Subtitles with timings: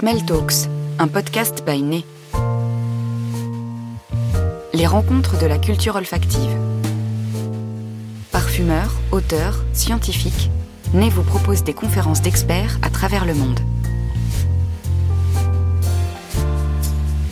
[0.00, 0.66] Smell Talks,
[0.98, 2.04] un podcast by Né.
[4.72, 6.56] Les rencontres de la culture olfactive.
[8.32, 10.50] Parfumeurs, auteurs, scientifiques,
[10.94, 13.60] Né vous propose des conférences d'experts à travers le monde.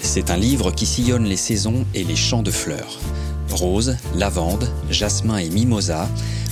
[0.03, 2.99] C'est un livre qui sillonne les saisons et les champs de fleurs.
[3.51, 6.07] Rose, lavande, jasmin et mimosa,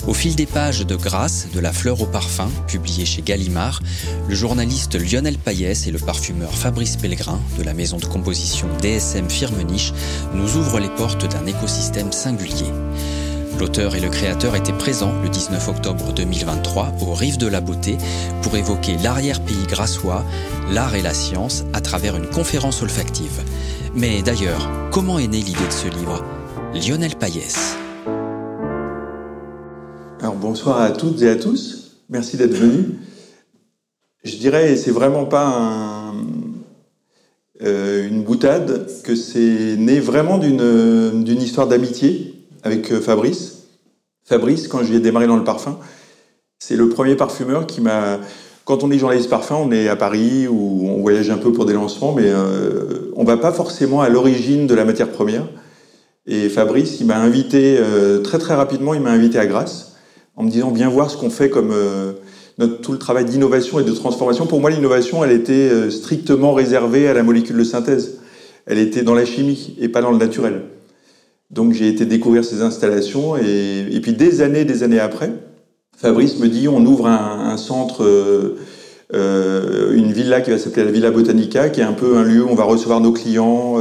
[0.06, 3.80] au fil des pages de Grâce, de la fleur au parfum, publié chez Gallimard,
[4.28, 9.28] le journaliste Lionel Payès et le parfumeur Fabrice Pellegrin, de la maison de composition DSM
[9.28, 9.92] Firmenich,
[10.34, 12.72] nous ouvrent les portes d'un écosystème singulier.
[13.58, 17.96] L'auteur et le créateur étaient présents le 19 octobre 2023 au Rive de la Beauté
[18.42, 20.24] pour évoquer l'arrière-pays grassois,
[20.70, 23.42] l'art et la science à travers une conférence olfactive.
[23.94, 26.22] Mais d'ailleurs, comment est née l'idée de ce livre?
[26.74, 27.76] Lionel Payès.
[30.48, 31.96] Bonsoir à toutes et à tous.
[32.08, 32.84] Merci d'être venus.
[34.22, 36.14] Je dirais, et c'est vraiment pas
[37.62, 43.64] euh, une boutade, que c'est né vraiment d'une histoire d'amitié avec euh, Fabrice.
[44.22, 45.80] Fabrice, quand j'ai démarré dans le parfum,
[46.60, 48.20] c'est le premier parfumeur qui m'a.
[48.64, 51.66] Quand on est journaliste parfum, on est à Paris ou on voyage un peu pour
[51.66, 55.48] des lancements, mais euh, on va pas forcément à l'origine de la matière première.
[56.24, 57.80] Et Fabrice, il m'a invité
[58.22, 59.95] très très rapidement, il m'a invité à Grasse
[60.36, 62.12] en me disant bien voir ce qu'on fait comme euh,
[62.58, 64.46] notre, tout le travail d'innovation et de transformation.
[64.46, 68.18] Pour moi, l'innovation, elle était euh, strictement réservée à la molécule de synthèse.
[68.66, 70.62] Elle était dans la chimie et pas dans le naturel.
[71.50, 75.32] Donc j'ai été découvrir ces installations et, puis des années, des années après,
[75.96, 78.04] Fabrice me dit on ouvre un, centre,
[79.14, 82.44] euh, une villa qui va s'appeler la Villa Botanica, qui est un peu un lieu
[82.44, 83.76] où on va recevoir nos clients,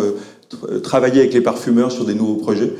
[0.83, 2.71] travailler avec les parfumeurs sur des nouveaux projets.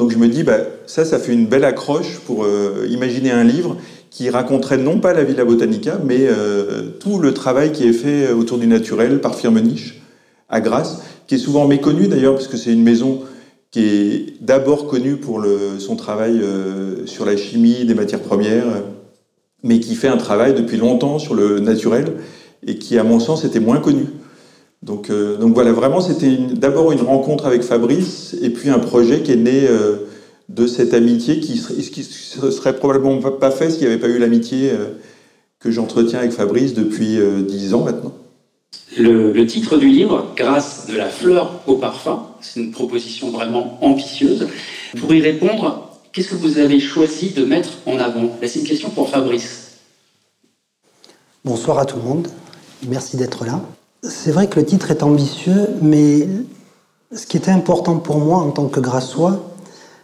[0.00, 3.44] Donc je me dis, bah, ça, ça fait une belle accroche pour euh, imaginer un
[3.44, 3.76] livre
[4.08, 8.32] qui raconterait non pas la Villa Botanica, mais euh, tout le travail qui est fait
[8.32, 10.00] autour du naturel par Firmenich
[10.48, 13.20] à Grasse, qui est souvent méconnu d'ailleurs, parce que c'est une maison
[13.70, 15.44] qui est d'abord connue pour
[15.78, 18.82] son travail euh, sur la chimie des matières premières,
[19.62, 22.14] mais qui fait un travail depuis longtemps sur le naturel
[22.66, 24.06] et qui, à mon sens, était moins connu.
[24.82, 29.20] Donc, euh, donc voilà, vraiment, c'était d'abord une rencontre avec Fabrice et puis un projet
[29.20, 30.08] qui est né euh,
[30.48, 31.60] de cette amitié qui
[32.42, 34.98] ne serait probablement pas fait s'il n'y avait pas eu l'amitié euh,
[35.58, 38.14] que j'entretiens avec Fabrice depuis dix ans maintenant.
[38.96, 43.78] Le, le, titre du livre, Grâce de la fleur au parfum, c'est une proposition vraiment
[43.84, 44.48] ambitieuse.
[44.98, 48.36] Pour y répondre, qu'est-ce que vous avez choisi de mettre en avant?
[48.40, 49.72] Là, c'est une question pour Fabrice.
[51.44, 52.28] Bonsoir à tout le monde.
[52.88, 53.60] Merci d'être là.
[54.02, 56.26] C'est vrai que le titre est ambitieux, mais
[57.14, 59.50] ce qui était important pour moi en tant que grassois,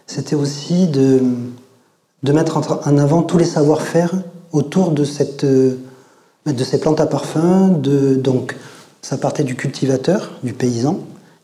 [0.05, 1.21] c'était aussi de,
[2.23, 4.13] mettre en avant tous les savoir-faire
[4.51, 7.69] autour de, de ces plantes à parfum.
[7.69, 8.55] Donc,
[9.01, 10.99] ça partait du cultivateur, du paysan,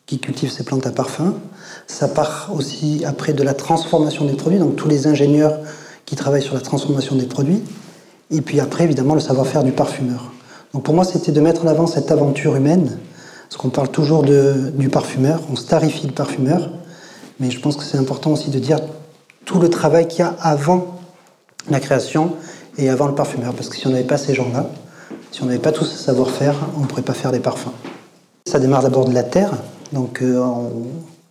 [0.06, 1.36] qui cultive ces plantes à parfum.
[1.88, 5.60] Ça part aussi après de la transformation des produits, donc tous les ingénieurs
[6.06, 7.62] qui travaillent sur la transformation des produits.
[8.30, 10.33] Et puis après, évidemment, le savoir-faire du parfumeur.
[10.74, 12.98] Donc pour moi, c'était de mettre en avant cette aventure humaine,
[13.44, 16.72] parce qu'on parle toujours du parfumeur, on starifie le parfumeur,
[17.40, 18.80] mais je pense que c'est important aussi de dire
[19.46, 21.00] tout le travail qu'il y a avant
[21.70, 22.32] la création
[22.78, 24.68] et avant le parfumeur, parce que si on n'avait pas ces gens-là,
[25.32, 27.72] si on n'avait pas tout ce savoir-faire, on ne pourrait pas faire des parfums.
[28.48, 29.52] Ça démarre d'abord de la terre,
[29.92, 30.44] donc euh,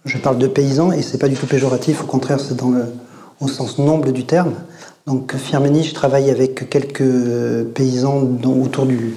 [0.04, 2.84] je parle de paysans et c'est pas du tout péjoratif, au contraire, c'est dans le,
[3.41, 4.54] au sens noble du terme.
[5.08, 9.16] Donc Firmenich travaille avec quelques paysans autour du,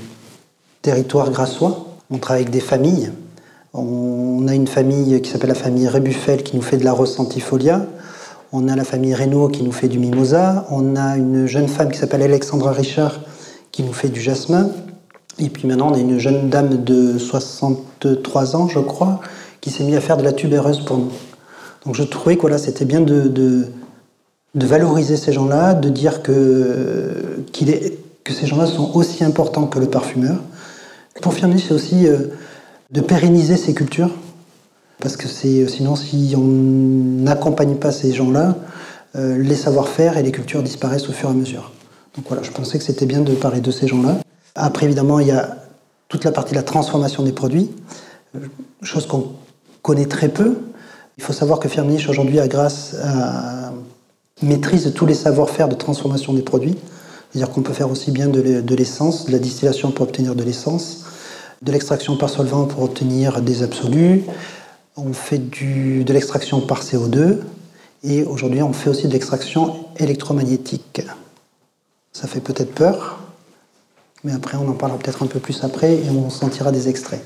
[0.85, 1.87] territoire grassois.
[2.11, 3.11] On travaille avec des familles.
[3.73, 7.15] On a une famille qui s'appelle la famille Rébuffel qui nous fait de la rose
[7.15, 7.87] centifolia.
[8.53, 10.67] On a la famille Reynaud qui nous fait du mimosa.
[10.69, 13.19] On a une jeune femme qui s'appelle Alexandra Richard
[13.71, 14.69] qui nous fait du jasmin.
[15.39, 19.19] Et puis maintenant, on a une jeune dame de 63 ans, je crois,
[19.59, 21.11] qui s'est mise à faire de la tubéreuse pour nous.
[21.83, 23.67] Donc je trouvais que c'était bien de,
[24.53, 27.43] valoriser ces gens-là, de dire que
[28.29, 30.37] ces gens-là sont aussi importants que le parfumeur,
[31.21, 32.27] pour Firmenich, c'est aussi euh,
[32.91, 34.11] de pérenniser ces cultures,
[34.99, 36.41] parce que euh, sinon, si on
[37.23, 38.55] n'accompagne pas ces gens-là,
[39.15, 41.71] euh, les savoir-faire et les cultures disparaissent au fur et à mesure.
[42.15, 44.17] Donc voilà, je pensais que c'était bien de parler de ces gens-là.
[44.55, 45.57] Après, évidemment, il y a
[46.09, 47.71] toute la partie de la transformation des produits,
[48.81, 49.31] chose qu'on
[49.81, 50.57] connaît très peu.
[51.17, 53.71] Il faut savoir que Firmenich, aujourd'hui, grâce à
[54.41, 56.75] maîtrise tous les savoir-faire de transformation des produits.
[57.35, 61.03] C'est-à-dire qu'on peut faire aussi bien de l'essence, de la distillation pour obtenir de l'essence,
[61.61, 64.23] de l'extraction par solvant pour obtenir des absolus.
[64.95, 67.39] On fait du, de l'extraction par CO2
[68.05, 71.01] et aujourd'hui on fait aussi de l'extraction électromagnétique.
[72.13, 73.19] Ça fait peut-être peur,
[74.23, 77.21] Mais après, on en parlera peut-être un peu plus après et on sentira des extraits.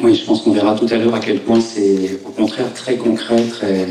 [0.00, 2.94] Oui, je pense qu'on verra tout à l'heure à quel point c'est au contraire très
[2.94, 3.88] concret, très,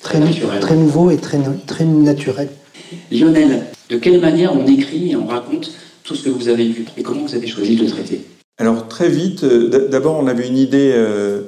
[0.00, 0.60] très, naturel.
[0.60, 2.48] Très nouveau et très, très naturel.
[3.10, 5.72] Lionel, de quelle manière on écrit et on raconte
[6.02, 8.20] tout ce que vous avez vu et comment vous avez choisi de le traiter?
[8.58, 11.42] Alors très vite, euh, d'abord on avait une idée euh,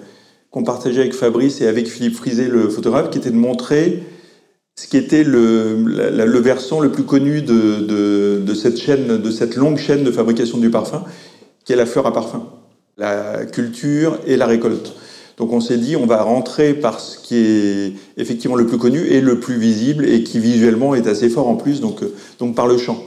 [0.51, 4.03] qu'on partageait avec Fabrice et avec Philippe Frisé, le photographe, qui était de montrer
[4.79, 10.05] ce qui était le, versant le plus connu de, cette chaîne, de cette longue chaîne
[10.05, 11.05] de fabrication du parfum,
[11.65, 12.47] qui est la fleur à parfum,
[12.97, 14.93] la culture et la récolte.
[15.39, 19.07] Donc on s'est dit, on va rentrer par ce qui est effectivement le plus connu
[19.07, 22.57] et le plus visible et qui visuellement est assez fort en plus, donc, euh, donc
[22.57, 22.99] par le champ.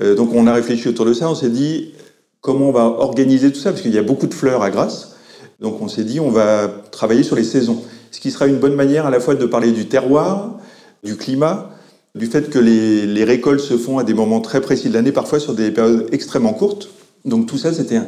[0.00, 1.92] Euh, donc on a réfléchi autour de ça, on s'est dit
[2.40, 5.16] comment on va organiser tout ça, parce qu'il y a beaucoup de fleurs à Grasse.
[5.60, 7.80] Donc on s'est dit, on va travailler sur les saisons.
[8.10, 10.58] Ce qui sera une bonne manière à la fois de parler du terroir,
[11.04, 11.70] du climat,
[12.16, 15.38] du fait que les, récoltes se font à des moments très précis de l'année, parfois
[15.38, 16.90] sur des périodes extrêmement courtes.
[17.24, 18.00] Donc tout ça, c'était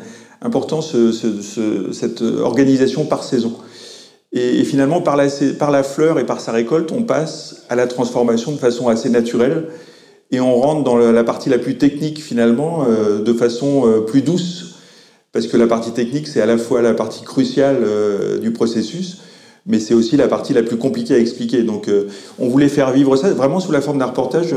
[0.44, 3.56] important, cette organisation par saison.
[4.35, 7.87] Et, finalement, par la, par la fleur et par sa récolte, on passe à la
[7.87, 9.69] transformation de façon assez naturelle.
[10.32, 14.23] Et on rentre dans la partie la plus technique, finalement, euh, de façon euh, plus
[14.23, 14.81] douce.
[15.31, 19.19] Parce que la partie technique, c'est à la fois la partie cruciale euh, du processus,
[19.67, 21.62] mais c'est aussi la partie la plus compliquée à expliquer.
[21.62, 21.88] Donc
[22.38, 24.55] on voulait faire vivre ça vraiment sous la forme d'un reportage.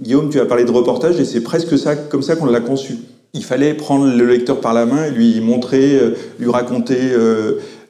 [0.00, 2.96] Guillaume, tu as parlé de reportage et c'est presque ça, comme ça qu'on l'a conçu.
[3.38, 6.98] Il fallait prendre le lecteur par la main et lui montrer, euh, lui raconter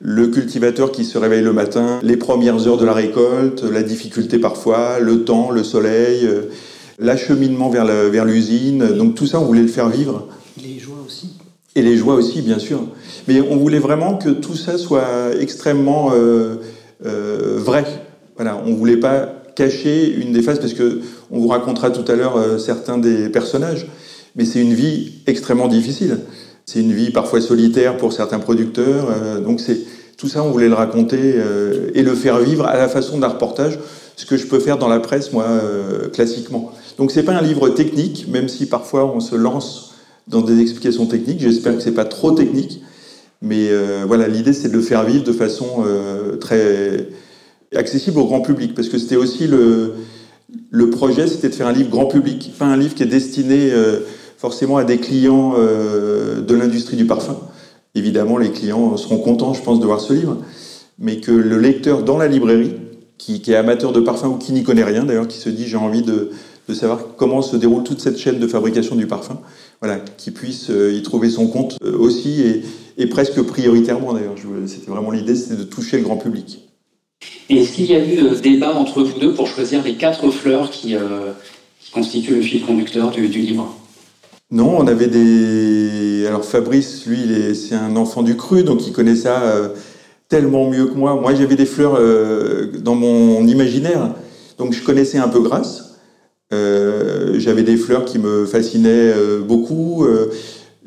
[0.00, 4.38] le cultivateur qui se réveille le matin, les premières heures de la récolte, la difficulté
[4.38, 6.28] parfois, le temps, le soleil,
[6.98, 8.86] l'acheminement vers l'usine.
[8.96, 10.28] Donc tout ça, on voulait le faire vivre.
[10.62, 11.30] Les joies aussi.
[11.74, 12.80] Et les joies aussi, bien sûr.
[13.28, 16.56] Mais on voulait vraiment que tout ça soit extrêmement euh,
[17.06, 17.84] euh, vrai.
[18.36, 21.00] Voilà, on voulait pas cacher une des phases parce que
[21.30, 23.86] on vous racontera tout à l'heure euh, certains des personnages.
[24.36, 26.18] Mais c'est une vie extrêmement difficile.
[26.66, 29.40] C'est une vie parfois solitaire pour certains producteurs.
[29.40, 29.78] donc c'est
[30.16, 31.36] tout ça, on voulait le raconter
[31.94, 33.78] et le faire vivre à la façon d'un reportage,
[34.16, 35.46] ce que je peux faire dans la presse moi
[36.12, 36.72] classiquement.
[36.98, 39.94] Donc c'est pas un livre technique, même si parfois on se lance
[40.26, 41.40] dans des explications techniques.
[41.40, 42.82] J'espère que c'est pas trop technique.
[43.40, 47.08] Mais euh, voilà, l'idée c'est de le faire vivre de façon euh, très
[47.74, 49.94] accessible au grand public, parce que c'était aussi le,
[50.70, 53.70] le projet, c'était de faire un livre grand public, pas un livre qui est destiné
[53.72, 54.00] euh,
[54.36, 57.36] forcément à des clients de l'industrie du parfum.
[57.94, 60.38] Évidemment, les clients seront contents, je pense, de voir ce livre,
[60.98, 62.74] mais que le lecteur dans la librairie,
[63.18, 65.66] qui, qui est amateur de parfum ou qui n'y connaît rien d'ailleurs, qui se dit
[65.66, 66.30] j'ai envie de,
[66.68, 69.40] de savoir comment se déroule toute cette chaîne de fabrication du parfum,
[69.80, 72.62] voilà, qui puisse y trouver son compte aussi et,
[72.96, 74.36] et presque prioritairement d'ailleurs.
[74.66, 76.67] C'était vraiment l'idée, c'était de toucher le grand public.
[77.50, 80.70] Est-ce qu'il y a eu euh, débat entre vous deux pour choisir les quatre fleurs
[80.70, 81.32] qui, euh,
[81.92, 83.74] constituent le fil conducteur du, livre?
[84.50, 86.26] Non, on avait des.
[86.26, 89.68] Alors Fabrice, lui, c'est un enfant du cru, donc il connaît ça euh,
[90.28, 91.14] tellement mieux que moi.
[91.14, 91.98] Moi, j'avais des fleurs
[92.80, 94.14] dans mon imaginaire,
[94.58, 95.94] donc je connaissais un peu Grasse.
[96.50, 99.14] j'avais des fleurs qui me fascinaient
[99.46, 100.06] beaucoup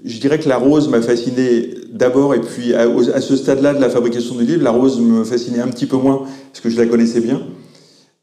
[0.03, 3.89] je dirais que la rose m'a fasciné d'abord, et puis à, ce stade-là de la
[3.89, 6.87] fabrication du livre, la rose me fascinait un petit peu moins, parce que je la
[6.87, 7.41] connaissais bien.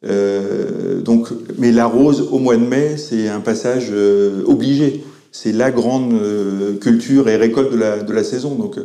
[0.07, 1.29] Euh, donc,
[1.59, 5.05] mais la rose au mois de mai, c'est un passage euh, obligé.
[5.33, 8.55] C'est la grande euh, culture et récolte de la, de la saison.
[8.55, 8.76] Donc,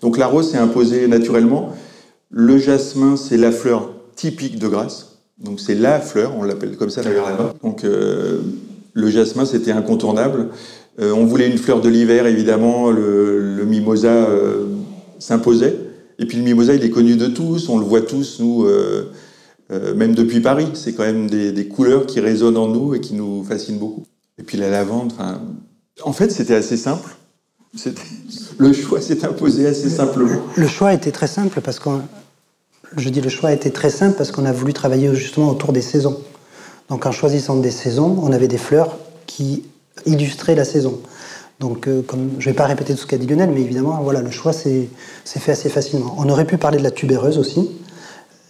[0.00, 1.74] donc la rose s'est imposée naturellement.
[2.30, 5.18] Le jasmin, c'est la fleur typique de Grasse.
[5.38, 7.54] Donc c'est la fleur, on l'appelle comme ça d'ailleurs là-bas.
[7.62, 10.48] Donc le jasmin, c'était incontournable.
[11.00, 14.66] Euh, on voulait une fleur de l'hiver, évidemment, le, mimosa euh,
[15.18, 15.76] s'imposait.
[16.18, 19.12] Et puis le mimosa, il est connu de tous, on le voit tous, nous, euh,
[19.94, 20.68] même depuis Paris.
[20.74, 24.04] C'est quand même des, couleurs qui résonnent en nous et qui nous fascinent beaucoup.
[24.38, 25.12] Et puis la lavande,
[26.02, 27.16] en fait, c'était assez simple.
[28.58, 30.40] Le choix s'est imposé assez simplement.
[30.56, 31.80] Le choix était très simple parce.
[32.96, 35.82] Je dis le choix était très simple parce qu'on a voulu travailler justement autour des
[35.82, 36.18] saisons.
[36.88, 39.64] Donc en choisissant des saisons, on avait des fleurs qui
[40.06, 41.00] illustrer la saison.
[41.60, 43.98] Donc, euh, comme, je ne vais pas répéter tout ce qu'a dit Lionel, mais évidemment,
[44.02, 44.88] voilà, le choix s'est
[45.24, 46.14] fait assez facilement.
[46.18, 47.68] On aurait pu parler de la tubéreuse aussi,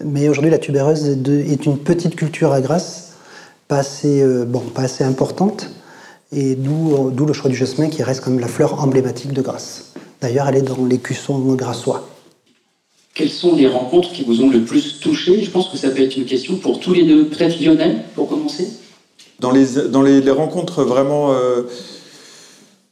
[0.04, 3.14] mais aujourd'hui, la tubéreuse est, une petite culture à Grasse,
[3.66, 5.70] pas assez, euh, bon, pas assez importante,
[6.32, 9.92] et d'où le choix du jasmin qui reste comme la fleur emblématique de Grasse.
[10.20, 12.06] D'ailleurs, elle est dans l'écusson grassois.
[13.14, 15.42] Quelles sont les rencontres qui vous ont le plus touché?
[15.42, 17.26] Je pense que ça peut être une question pour tous les deux.
[17.26, 18.68] Peut-être Lionel, pour commencer?
[19.40, 21.62] Dans les, dans les, rencontres vraiment, euh,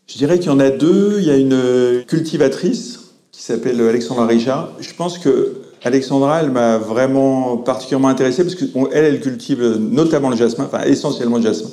[0.07, 1.17] je dirais qu'il y en a deux.
[1.19, 3.01] Il y a une cultivatrice
[3.33, 4.73] qui s'appelle Alexandra Richard.
[4.81, 10.37] Je pense que Alexandra, elle m'a vraiment particulièrement intéressé parce qu'elle, elle cultive notamment le
[10.37, 11.71] jasmin, enfin essentiellement le jasmin,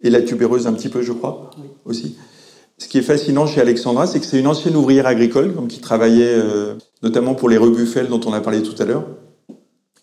[0.00, 1.50] et la tubéreuse un petit peu, je crois,
[1.84, 2.16] aussi.
[2.78, 6.34] Ce qui est fascinant chez Alexandra, c'est que c'est une ancienne ouvrière agricole, qui travaillait
[6.34, 9.06] euh, notamment pour les rebuffels dont on a parlé tout à l'heure,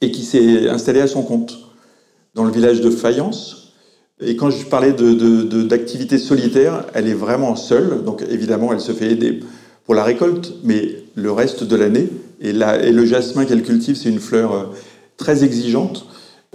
[0.01, 1.58] et qui s'est installée à son compte
[2.36, 3.68] dans le village de Fayence.
[4.21, 8.03] Et quand je parlais d'activité solitaire, elle est vraiment seule.
[8.03, 9.39] Donc évidemment, elle se fait aider
[9.85, 12.09] pour la récolte, mais le reste de l'année,
[12.41, 14.63] et, le jasmin qu'elle cultive, c'est une fleur euh,
[15.17, 16.05] très exigeante.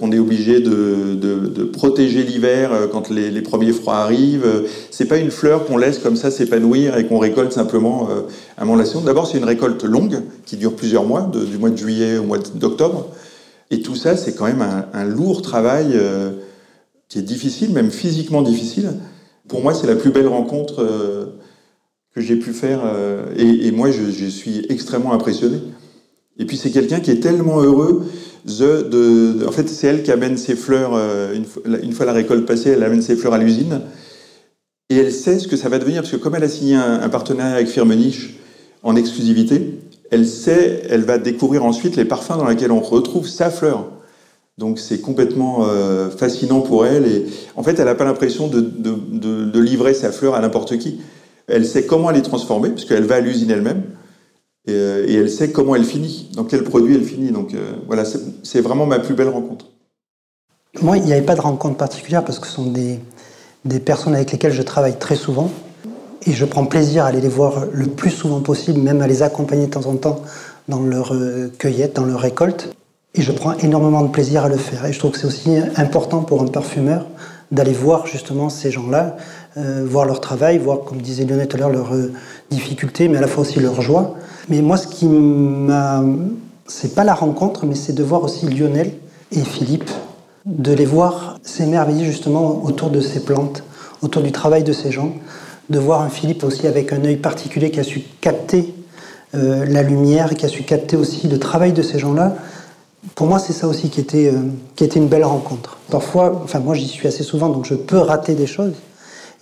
[0.00, 4.64] On est obligé de, protéger l'hiver euh, quand les, premiers froids arrivent.
[4.90, 8.23] C'est pas une fleur qu'on laisse comme ça s'épanouir et qu'on récolte simplement euh,
[8.56, 12.18] à mon D'abord, c'est une récolte longue qui dure plusieurs mois, du mois de juillet
[12.18, 13.09] au mois d'octobre.
[13.71, 15.99] Et tout ça, c'est quand même un, lourd travail
[17.08, 18.94] qui est difficile, même physiquement difficile.
[19.49, 20.84] Pour moi, c'est la plus belle rencontre
[22.14, 22.80] que j'ai pu faire.
[23.37, 25.58] et, moi, je, suis extrêmement impressionné.
[26.38, 28.06] Et puis, c'est quelqu'un qui est tellement heureux
[28.44, 32.70] de, en fait, c'est elle qui amène ses fleurs, euh, une, fois la récolte passée,
[32.70, 33.80] elle amène ses fleurs à l'usine.
[34.90, 37.08] Et elle sait ce que ça va devenir, parce que comme elle a signé un,
[37.08, 38.38] partenariat avec Firmenich
[38.82, 39.78] en exclusivité,
[40.11, 43.90] elle sait, elle va découvrir ensuite les parfums dans lesquels on retrouve sa fleur.
[44.56, 47.06] Donc c'est complètement euh, fascinant pour elle.
[47.06, 51.00] Et en fait, elle n'a pas l'impression de, livrer sa fleur à n'importe qui.
[51.46, 53.82] Elle sait comment elle est transformée, parce va à l'usine elle-même.
[54.68, 57.32] Euh, et, elle sait comment elle finit, dans quel produit elle finit.
[57.32, 59.66] Donc euh, voilà, c'est vraiment ma plus belle rencontre.
[60.80, 63.00] Moi, il n'y avait pas de rencontre particulière parce que ce sont des,
[63.80, 65.50] personnes avec lesquelles je travaille très souvent.
[66.26, 69.23] Et je prends plaisir à aller les voir le plus souvent possible, même à les
[69.23, 70.23] accompagner de temps en temps
[70.68, 71.12] dans leur
[71.58, 72.75] cueillette, dans leur récolte.
[73.14, 74.87] Et je prends énormément de plaisir à le faire.
[74.87, 77.06] Et je trouve que c'est aussi important pour un parfumeur
[77.52, 79.16] d'aller voir justement ces gens-là,
[79.56, 81.92] voir leur travail, voir, comme disait Lionel tout à l'heure, leurs
[82.50, 84.16] difficultés, mais à la fois aussi leur joie.
[84.49, 86.02] Mais moi, ce qui m'a.
[86.66, 88.92] C'est pas la rencontre, mais c'est de voir aussi Lionel
[89.30, 89.90] et Philippe,
[90.47, 93.62] de les voir s'émerveiller justement autour de ces plantes,
[94.02, 95.12] autour du travail de ces gens,
[95.68, 98.75] de voir un Philippe aussi avec un œil particulier qui a su capter
[99.35, 102.35] euh, la lumière, qui a su capter aussi le travail de ces gens-là.
[103.14, 104.38] Pour moi, c'est ça aussi qui était, euh,
[104.76, 105.78] qui était une belle rencontre.
[105.90, 108.73] Parfois, enfin moi j'y suis assez souvent, donc je peux rater des choses.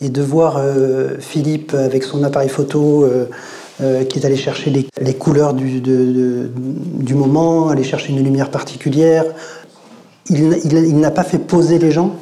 [0.01, 3.07] Et de voir euh, Philippe avec son appareil photo
[3.83, 9.25] euh, qui est allé chercher les, couleurs du, du, moment, aller chercher une lumière particulière.
[10.29, 12.15] Il, n'a pas fait poser les gens,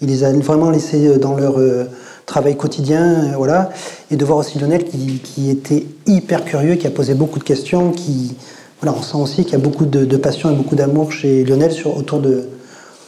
[0.00, 1.84] il les a vraiment laissés dans leur euh,
[2.26, 3.70] travail quotidien, euh, voilà.
[4.10, 7.90] Et de voir aussi Lionel qui, était hyper curieux, qui a posé beaucoup de questions,
[7.90, 8.36] qui,
[8.80, 11.72] voilà, on sent aussi qu'il y a beaucoup de, passion et beaucoup d'amour chez Lionel
[11.72, 12.44] sur, autour, de,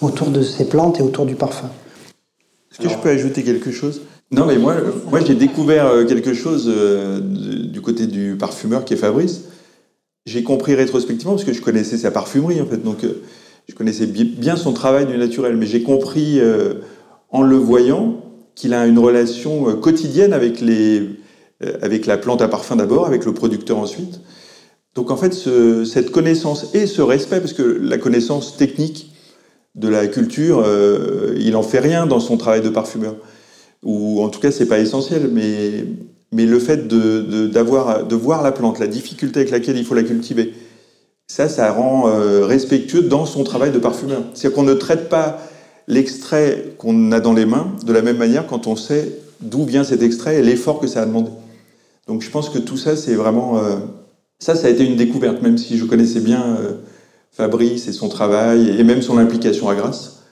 [0.01, 1.71] autour de ses plantes et autour du parfum.
[2.73, 4.03] Est-ce que je peux ajouter quelque chose?
[4.33, 4.77] Non, mais moi,
[5.11, 9.45] moi j'ai découvert euh, quelque chose euh, du côté du parfumeur qui est Fabrice.
[10.27, 12.83] J'ai compris rétrospectivement, parce que je connaissais sa parfumerie, en fait.
[12.83, 13.23] Donc, euh,
[13.69, 15.57] je connaissais bien son travail du naturel.
[15.57, 16.41] Mais j'ai compris,
[17.31, 18.21] en le voyant,
[18.57, 21.09] qu'il a une relation quotidienne avec, les,
[21.81, 24.21] avec la plante à parfum d'abord, avec le producteur ensuite.
[24.95, 29.13] Donc, en fait, ce, cette connaissance et ce respect, parce que la connaissance technique
[29.75, 30.65] de la culture,
[31.37, 33.15] il n'en fait rien dans son travail de parfumeur
[33.83, 35.85] ou en tout cas c'est pas essentiel, mais,
[36.33, 39.95] mais le fait de, d'avoir, de, voir la plante, la difficulté avec laquelle il faut
[39.95, 40.53] la cultiver,
[41.27, 44.23] ça, ça rend euh, respectueux dans son travail de parfumeur.
[44.35, 45.39] C'est-à-dire qu'on ne traite pas
[45.87, 49.85] l'extrait qu'on a dans les mains de la même manière quand on sait d'où vient
[49.85, 51.31] cet extrait et l'effort que ça a demandé.
[52.07, 53.59] Donc je pense que tout ça, c'est vraiment...
[53.59, 53.77] Euh,
[54.41, 56.73] ça, ça a été une découverte, même si je connaissais bien euh,
[57.31, 60.23] Fabrice et son travail, et même son implication à Grasse.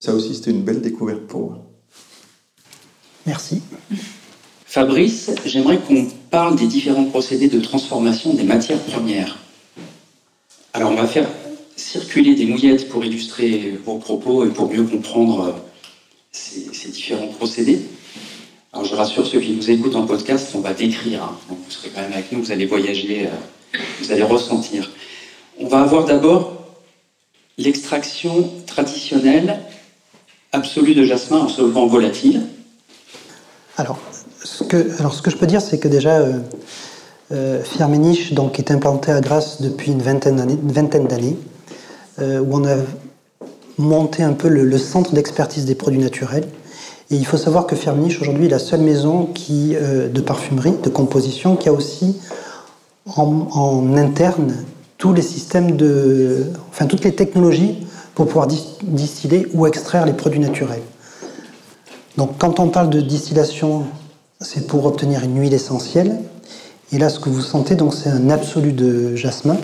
[0.00, 1.72] Ça aussi, c'était une belle découverte pour moi.
[3.24, 3.62] Merci.
[4.66, 9.38] Fabrice, j'aimerais qu'on parle des différents procédés de transformation des matières premières.
[10.72, 11.28] Alors on va faire
[11.76, 15.52] circuler des mouillettes pour illustrer vos propos et pour mieux comprendre euh,
[16.32, 17.80] ces, différents procédés.
[18.72, 21.22] Alors je rassure ceux qui nous écoutent en podcast, on va décrire.
[21.22, 21.36] Hein.
[21.48, 24.90] Donc vous serez quand même avec nous, vous allez voyager, euh, vous allez ressentir.
[25.60, 26.54] On va avoir d'abord
[27.58, 29.60] l'extraction traditionnelle
[30.52, 32.42] absolue de jasmin en solvant volatile.
[33.76, 33.98] Alors
[34.42, 36.38] ce, que, alors, ce que je peux dire, c'est que déjà, euh,
[37.32, 37.62] euh
[38.32, 41.36] donc, est implanté à Grasse depuis une vingtaine d'années,
[42.18, 42.76] où on a
[43.78, 46.46] monté un peu le, centre d'expertise des produits naturels.
[47.12, 50.72] Et il faut savoir que Firmenich, aujourd'hui, est la seule maison qui, euh, de parfumerie,
[50.82, 52.16] de composition, qui a aussi
[53.16, 54.64] en, interne
[54.96, 56.46] tous les systèmes de.
[56.70, 60.80] enfin, toutes les technologies pour pouvoir distiller ou extraire les produits naturels.
[62.16, 63.84] Donc quand on parle de distillation,
[64.40, 66.18] c'est pour obtenir une huile essentielle.
[66.92, 69.56] Et là, ce que vous sentez, donc, c'est un absolu de jasmin.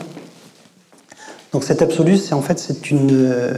[1.53, 3.55] Donc cet absolu, c'est en fait c'est une, euh,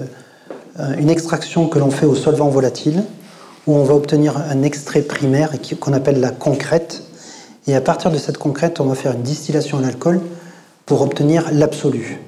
[0.97, 3.03] une extraction que l'on fait au solvant volatile.
[3.67, 7.03] Où on va obtenir un extrait primaire qu'on appelle la concrète.
[7.67, 10.21] Et à partir de cette concrète, on va faire une distillation à l'alcool
[10.87, 12.19] pour obtenir l'absolu.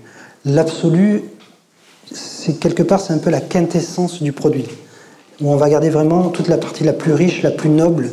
[0.45, 1.25] L'absolu,
[2.13, 4.69] c'est quelque part, c'est un peu la quintessence du produit,
[5.41, 8.11] où on va garder vraiment toute la partie la plus riche, la plus noble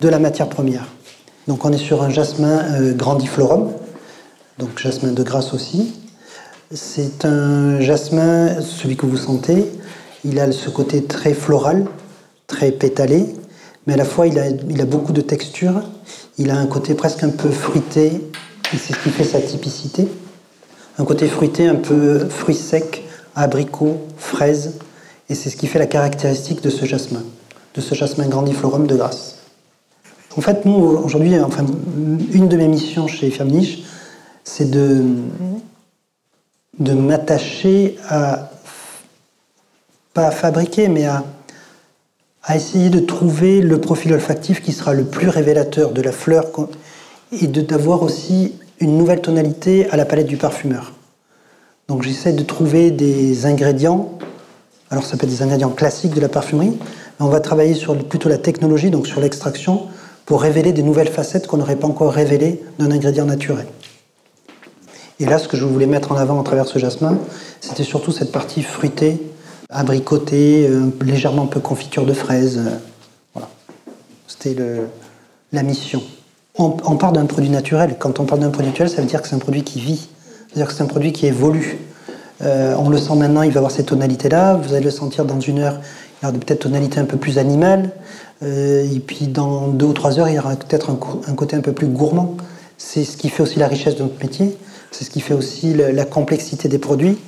[0.00, 0.86] de la matière première.
[1.48, 3.70] Donc on est sur un jasmin euh, grandiflorum,
[4.58, 5.94] donc jasmin de grâce aussi.
[6.72, 9.66] C'est un jasmin, celui que vous sentez,
[10.24, 11.86] il a ce côté très floral,
[12.48, 13.26] très pétalé,
[13.86, 15.82] mais à la fois il a, il a beaucoup de texture,
[16.38, 18.06] il a un côté presque un peu fruité,
[18.72, 20.08] et c'est ce qui fait sa typicité.
[20.98, 23.04] Un côté fruité, un peu fruits secs,
[23.36, 24.74] abricots, fraises,
[25.28, 27.22] et c'est ce qui fait la caractéristique de ce jasmin,
[27.74, 29.36] de ce jasmin grandiflorum de grâce.
[30.36, 31.66] En fait, nous, aujourd'hui, enfin,
[32.32, 33.80] une de mes missions chez Femniche,
[34.42, 35.04] c'est de,
[36.78, 38.50] de m'attacher à,
[40.14, 41.24] pas à fabriquer, mais à,
[42.48, 46.46] à essayer de trouver le profil olfactif qui sera le plus révélateur de la fleur
[47.30, 50.94] et d'avoir aussi une nouvelle tonalité à la palette du parfumeur.
[51.88, 54.18] Donc j'essaie de trouver des ingrédients,
[54.90, 57.94] alors ça peut être des ingrédients classiques de la parfumerie, mais on va travailler sur
[57.98, 59.82] plutôt la technologie, donc sur l'extraction,
[60.24, 63.66] pour révéler des nouvelles facettes qu'on n'aurait pas encore révélées d'un ingrédient naturel.
[65.20, 67.18] Et là, ce que je voulais mettre en avant à travers ce jasmin,
[67.60, 69.20] c'était surtout cette partie fruitée,
[69.70, 72.58] abricotée, euh, légèrement un peu confiture de fraises.
[72.58, 72.76] Euh,
[73.34, 73.48] voilà.
[74.26, 74.56] C'était
[75.52, 76.02] la mission.
[76.60, 77.96] On, parle d'un produit naturel.
[78.00, 80.08] Quand on parle d'un produit naturel, ça veut dire que c'est un produit qui vit.
[80.48, 81.78] C'est-à-dire que c'est un produit qui évolue.
[82.42, 84.54] Euh, on le sent maintenant, il va avoir ces tonalités-là.
[84.54, 85.78] Vous allez le sentir dans une heure,
[86.20, 87.90] il y aura peut-être tonalité un peu plus animale.
[88.42, 91.72] et puis dans deux ou trois heures, il y aura peut-être un, côté un peu
[91.72, 92.36] plus gourmand.
[92.76, 94.56] C'est ce qui fait aussi la richesse de notre métier.
[94.90, 97.18] C'est ce qui fait aussi la complexité des produits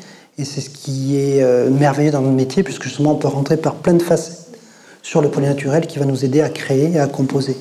[0.40, 3.58] et c'est ce qui est euh, merveilleux dans notre métier puisque justement on peut rentrer
[3.58, 4.58] par plein de facettes
[5.02, 7.56] sur le produit naturel qui va nous aider à créer et à composer.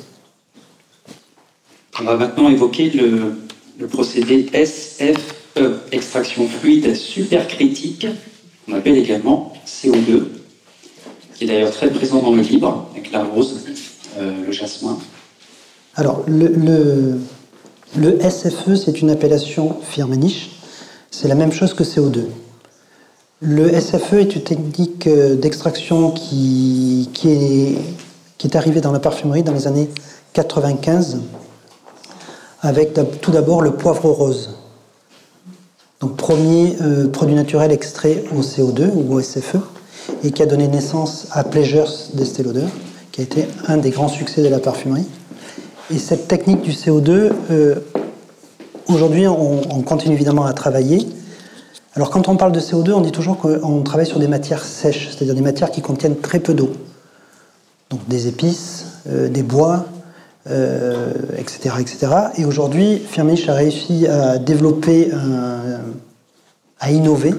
[2.00, 5.60] On va maintenant évoquer le, procédé SFE,
[5.92, 8.08] extraction fluide supercritique,
[8.66, 10.24] qu'on appelle également CO2,
[11.36, 13.66] qui est d'ailleurs très présent dans le livre, avec la rose,
[14.18, 14.98] euh, le jasmin.
[15.96, 17.20] Alors, le,
[17.98, 20.52] le SFE, c'est une appellation Firmenich.
[21.12, 22.28] C'est la même chose que CO2.
[23.42, 29.66] Le SFE est une technique euh, d'extraction qui, est, arrivée dans la parfumerie dans les
[29.66, 29.90] années
[30.34, 31.22] 95,
[32.62, 34.58] avec tout d'abord le poivre rose.
[36.02, 39.56] Donc premier euh, produit naturel extrait au CO2 ou au SFE,
[40.26, 42.44] et qui a donné naissance à Pleasures d'Estée
[43.14, 45.08] qui a été un des grands succès de la parfumerie.
[45.92, 47.76] Et cette technique du CO2, euh,
[48.90, 51.08] aujourd'hui, on, continue évidemment à travailler.
[52.00, 55.10] Alors, quand on parle de CO2, on dit toujours qu'on travaille sur des matières sèches,
[55.10, 56.72] c'est-à-dire des matières qui contiennent très peu d'eau.
[57.90, 59.86] Donc, des épices, euh, des bois,
[60.46, 62.08] etc., euh, etc.
[62.38, 65.12] Et aujourd'hui, Firmenich a réussi à développer,
[66.80, 67.34] à innover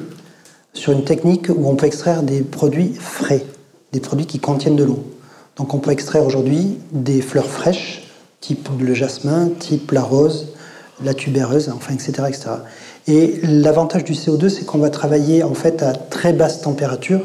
[0.75, 3.47] sur une technique où on peut extraire des produits frais,
[3.93, 5.03] des produits qui contiennent de l'eau.
[5.57, 8.03] Donc, on peut extraire aujourd'hui des fleurs fraîches
[8.43, 10.49] type le jasmin, type la rose,
[11.03, 12.25] la tubéreuse, enfin, etc.
[12.29, 12.51] etc.
[13.07, 17.21] Et l'avantage du CO2, c'est qu'on va travailler en fait à très basse température,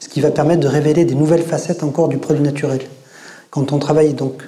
[0.00, 2.80] ce qui va permettre de révéler des nouvelles facettes encore du produit naturel.
[3.50, 4.44] Quand on travaille donc,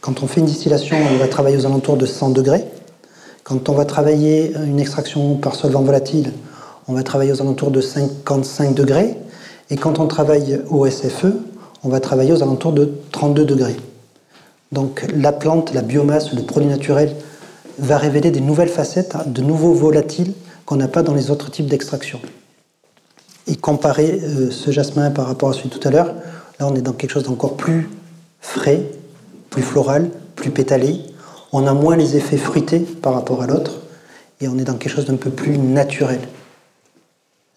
[0.00, 2.64] quand on fait une distillation, on va travailler aux alentours de 100 degrés.
[3.44, 6.32] Quand on va travailler une extraction par solvant volatile,
[6.88, 9.16] on va travailler aux alentours de 55 degrés.
[9.70, 11.26] Et quand on travaille au SFE,
[11.84, 13.76] on va travailler aux alentours de 32 degrés.
[14.72, 17.14] Donc la plante, la biomasse, le produit naturel
[17.82, 20.32] va révéler des nouvelles facettes, hein, de nouveaux volatiles
[20.64, 22.20] qu'on n'a pas dans les autres types d'extraction.
[23.48, 26.14] Et comparer euh, ce jasmin par rapport à celui tout à l'heure,
[26.60, 27.90] là on est dans quelque chose d'encore plus
[28.40, 28.82] frais,
[29.50, 31.00] plus floral, plus pétalé.
[31.52, 33.80] On a moins les effets fruités par rapport à l'autre
[34.40, 36.20] et on est dans quelque chose d'un peu plus naturel.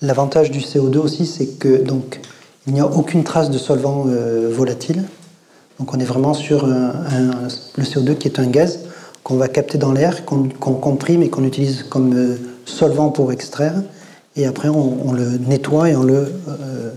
[0.02, 2.20] L'avantage du CO2 aussi, c'est que donc
[2.66, 5.04] il n'y a aucune trace de solvant euh, volatile.
[5.80, 8.80] Donc on est vraiment sur le CO2 qui est un gaz
[9.26, 13.74] qu'on va capter dans l'air, qu'on comprime et qu'on utilise comme euh, solvant pour extraire.
[14.36, 16.92] Et après on, le nettoie et on le, euh,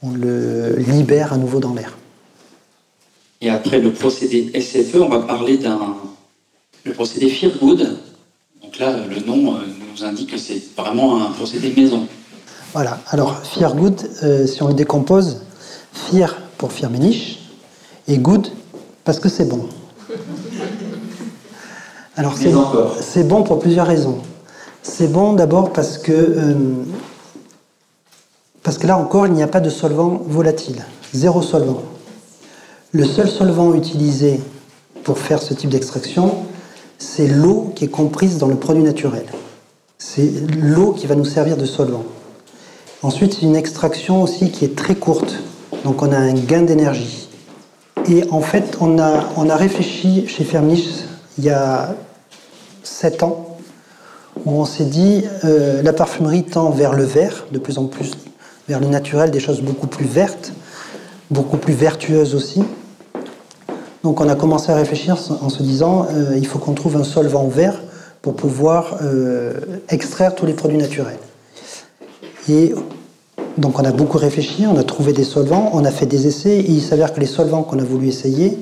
[0.00, 1.98] on le libère à nouveau dans l'air.
[3.40, 5.96] Et après le procédé SFE, on va parler d'un
[6.84, 7.98] le procédé Feargood.
[8.62, 9.58] Donc là, le nom euh,
[9.92, 12.06] nous indique que c'est vraiment un procédé maison.
[12.74, 13.00] Voilà.
[13.08, 14.08] Alors Feargood,
[14.46, 15.42] si on le décompose,
[15.92, 17.40] Fear pour Firmenich,
[18.06, 18.46] et good
[19.04, 19.68] parce que c'est bon.
[22.16, 22.34] Alors
[23.00, 24.18] c'est bon pour plusieurs raisons.
[24.82, 26.54] C'est bon d'abord parce que euh,
[28.62, 31.82] parce que là encore il n'y a pas de solvant volatile, zéro solvant.
[32.90, 34.40] Le seul solvant utilisé
[35.04, 36.34] pour faire ce type d'extraction,
[36.98, 39.24] c'est l'eau qui est comprise dans le produit naturel.
[39.98, 42.04] C'est l'eau qui va nous servir de solvant.
[43.02, 45.36] Ensuite, c'est une extraction aussi qui est très courte,
[45.84, 47.28] donc on a un gain d'énergie.
[48.08, 50.88] Et en fait, on a, on a réfléchi chez Fermich
[51.38, 51.94] il y a
[52.82, 53.56] 7 ans,
[54.44, 58.12] où on s'est dit euh, la parfumerie tend vers le vert, de plus en plus
[58.68, 60.52] vers le naturel, des choses beaucoup plus vertes,
[61.30, 62.62] beaucoup plus vertueuses aussi.
[64.02, 67.04] Donc on a commencé à réfléchir en se disant euh, il faut qu'on trouve un
[67.04, 67.80] solvant vert
[68.20, 69.54] pour pouvoir euh,
[69.88, 71.18] extraire tous les produits naturels.
[72.48, 72.74] Et
[73.58, 76.58] donc on a beaucoup réfléchi, on a trouvé des solvants, on a fait des essais,
[76.58, 78.58] et il s'avère que les solvants qu'on a voulu essayer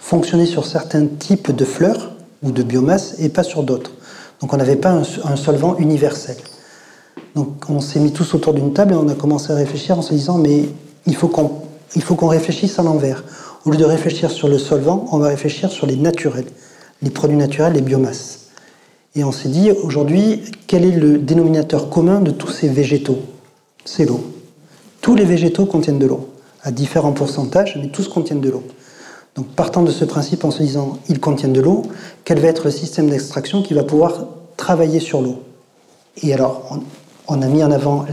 [0.00, 2.13] fonctionnaient sur certains types de fleurs
[2.44, 3.90] ou de biomasse et pas sur d'autres.
[4.40, 6.36] Donc on n'avait pas un, solvant universel.
[7.34, 10.02] Donc on s'est mis tous autour d'une table et on a commencé à réfléchir en
[10.02, 10.68] se disant mais
[11.06, 11.64] il faut qu'on
[11.96, 13.24] il faut qu'on réfléchisse à l'envers.
[13.64, 16.46] Au lieu de réfléchir sur le solvant, on va réfléchir sur les naturels,
[17.02, 18.40] les produits naturels, les biomasses.
[19.14, 23.20] Et on s'est dit, aujourd'hui, quel est le dénominateur commun de tous ces végétaux?
[23.84, 24.24] C'est l'eau.
[25.00, 26.30] Tous les végétaux contiennent de l'eau,
[26.62, 28.64] à différents pourcentages, mais tous contiennent de l'eau.
[29.36, 31.82] Donc partant de ce principe en se disant, ils contiennent de l'eau,
[32.24, 35.42] quel va être le système d'extraction qui va pouvoir travailler sur l'eau?
[36.22, 36.78] Et alors,
[37.26, 38.06] on, a mis en avant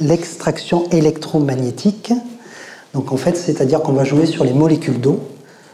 [0.00, 2.12] l'extraction électromagnétique,
[2.92, 5.18] donc en fait, c'est-à-dire qu'on va jouer sur les molécules d'eau.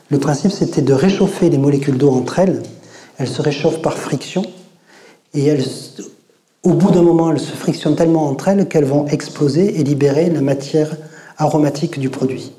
[0.09, 2.63] Le principe, c'était de réchauffer les molécules d'eau entre elles.
[3.19, 4.43] Elles se réchauffent par friction
[5.35, 5.65] et elles,
[6.63, 10.31] au bout d'un moment, elles se frictionnent tellement entre elles qu'elles vont exploser et libérer
[10.31, 10.97] la matière
[11.37, 12.53] aromatique du produit.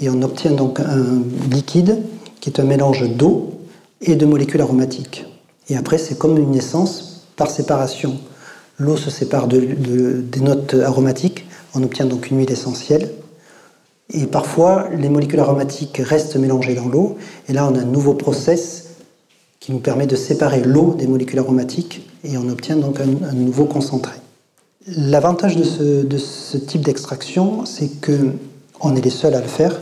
[0.00, 2.02] Et on obtient donc un liquide
[2.40, 3.52] qui est un mélange d'eau
[4.00, 5.24] et de molécules aromatiques.
[5.68, 8.18] Et après, c'est comme une essence par séparation.
[8.78, 13.10] L'eau se sépare de, de, des notes aromatiques, on obtient donc une huile essentielle
[14.12, 17.16] et parfois, les molécules aromatiques restent mélangées dans l'eau.
[17.48, 18.84] Et là, on a un nouveau process
[19.58, 23.64] qui nous permet de séparer l'eau des molécules aromatiques et on obtient donc un, nouveau
[23.64, 24.14] concentré.
[24.86, 25.64] L'avantage de
[26.18, 28.00] ce, type d'extraction, c'est
[28.78, 29.80] qu'on est les seuls à le faire.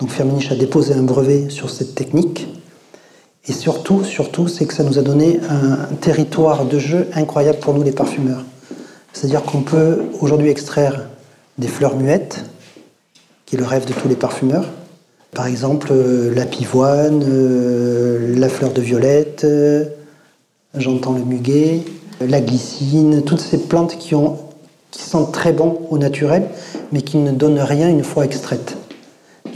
[0.00, 2.48] Donc Firmenich a déposé un brevet sur cette technique.
[3.46, 7.74] Et surtout, surtout, c'est que ça nous a donné un territoire de jeu incroyable pour
[7.74, 8.44] nous les parfumeurs.
[9.12, 11.08] C'est-à-dire qu'on peut aujourd'hui extraire
[11.58, 12.44] des fleurs muettes,
[13.46, 14.66] qui est le rêve de tous les parfumeurs.
[15.32, 19.84] Par exemple, euh, la pivoine, euh, la fleur de violette, euh,
[20.74, 21.82] j'entends le muguet,
[22.20, 24.38] la glycine, toutes ces plantes qui, ont,
[24.92, 26.46] qui sentent très bon au naturel,
[26.92, 28.76] mais qui ne donnent rien une fois extraites.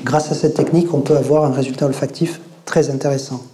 [0.02, 3.44] Grâce à cette technique, on peut avoir un résultat olfactif très intéressant.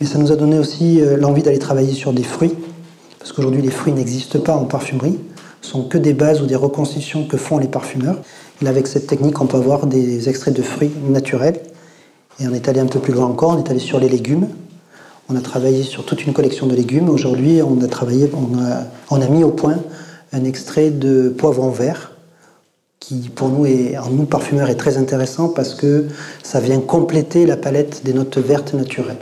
[0.00, 2.56] Mais ça nous a donné aussi l'envie d'aller travailler sur des fruits,
[3.20, 5.20] parce qu'aujourd'hui les fruits n'existent pas en parfumerie,
[5.60, 8.16] sont que des bases ou des reconstitutions que font les parfumeurs
[8.66, 11.60] avec cette technique, on peut avoir des extraits de fruits naturels.
[12.40, 14.48] Et on est allé un peu plus loin encore, on est allé sur les légumes.
[15.28, 17.08] On a travaillé sur toute une collection de légumes.
[17.08, 18.30] Aujourd'hui, on a travaillé,
[19.10, 19.78] on a mis au point
[20.32, 22.12] un extrait de poivron vert
[23.00, 26.06] qui, pour nous, est, en nous parfumeurs, est très intéressant parce que
[26.42, 29.18] ça vient compléter la palette des notes vertes naturelles.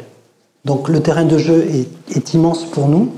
[0.65, 1.67] Donc le terrain de jeu
[2.15, 3.11] est, immense pour nous.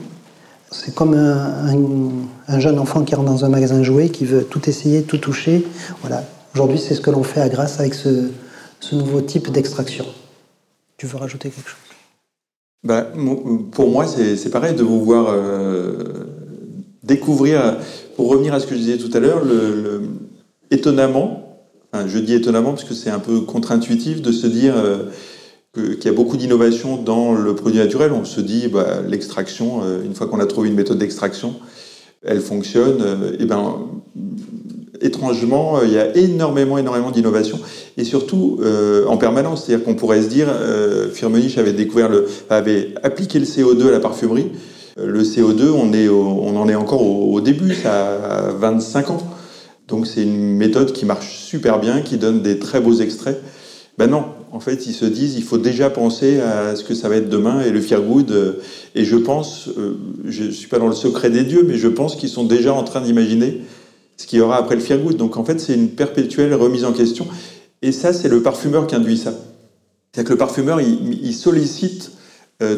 [0.71, 2.11] C'est comme un, un,
[2.49, 5.19] un, jeune enfant qui rentre dans un magasin de jouets, qui veut tout essayer, tout
[5.19, 5.67] toucher.
[6.01, 6.23] Voilà.
[6.55, 8.31] Aujourd'hui, c'est ce que l'on fait à Grasse avec ce,
[8.93, 10.05] nouveau type d'extraction.
[10.97, 11.79] Tu veux rajouter quelque chose?
[12.85, 13.09] Bah,
[13.73, 16.27] Pour moi, c'est pareil de vous voir euh,
[17.03, 17.79] découvrir,
[18.17, 19.43] pour revenir à ce que je disais tout à l'heure,
[20.71, 21.67] étonnamment,
[22.07, 24.75] je dis étonnamment parce que c'est un peu contre-intuitif de se dire...
[24.77, 25.05] Euh,
[25.75, 28.13] qu'il y a beaucoup d'innovation dans le produit naturel.
[28.13, 31.55] On se dit, bah, l'extraction, euh, une fois qu'on a trouvé une méthode d'extraction,
[32.23, 32.99] elle fonctionne.
[33.01, 33.79] Euh, et ben,
[35.03, 37.59] étrangement, euh, il y a énormément, énormément d'innovation,
[37.97, 39.65] et surtout euh, en permanence.
[39.65, 43.91] C'est-à-dire qu'on pourrait se dire, euh, Firmenich avait découvert le, avait appliqué le CO2 à
[43.91, 44.53] la parfumerie.
[44.97, 49.23] Le CO2, on, en est encore au, début, ça a 25 ans.
[49.89, 53.43] Donc c'est une méthode qui marche super bien, qui donne des très beaux extraits.
[53.99, 57.09] Ben non, en fait, ils se disent, il faut déjà penser à ce que ça
[57.09, 58.31] va être demain et le Fear Good.
[58.31, 58.53] Euh,
[58.95, 61.89] et je pense, euh, je ne suis pas dans le secret des dieux, mais je
[61.89, 63.61] pense qu'ils sont déjà en train d'imaginer
[64.17, 65.17] ce qu'il y aura après le Fear Good.
[65.17, 67.27] Donc en fait, c'est une perpétuelle remise en question.
[67.83, 69.35] Et ça, c'est le parfumeur qui induit ça.
[70.13, 72.13] C'est-à-dire que le parfumeur, il, sollicite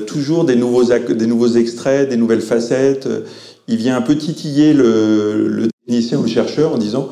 [0.06, 3.08] toujours des nouveaux, des nouveaux extraits, des nouvelles facettes.
[3.68, 7.08] Il vient un peu titiller le, le technicien ou le chercheur en disant,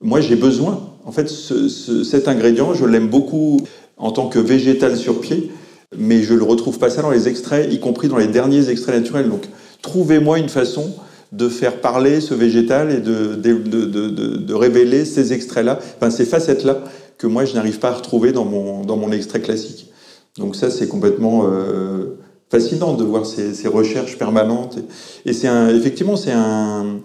[0.00, 0.92] moi j'ai besoin.
[1.04, 3.60] En fait, ce, ce, cet ingrédient, je l'aime beaucoup
[3.96, 5.50] en tant que végétal sur pied,
[5.96, 8.68] mais je ne le retrouve pas ça dans les extraits, y compris dans les derniers
[8.68, 9.28] extraits naturels.
[9.28, 9.44] Donc,
[9.82, 10.94] trouvez-moi une façon
[11.32, 16.78] de faire parler ce végétal et de, de, révéler ces extraits-là, enfin ces facettes-là
[17.18, 19.90] que moi je n'arrive pas à retrouver dans mon, dans mon extrait classique.
[20.38, 22.15] Donc ça c'est complètement euh,
[22.50, 24.78] fascinant de voir ces, recherches permanentes.
[25.24, 27.00] Et, c'est effectivement c'est un...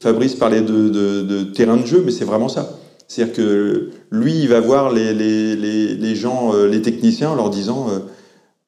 [0.00, 2.78] Fabrice parlait de, terrain de jeu, mais c'est vraiment ça.
[3.08, 8.00] C'est-à-dire que lui, il va voir les, gens, euh, les techniciens, en leur disant euh,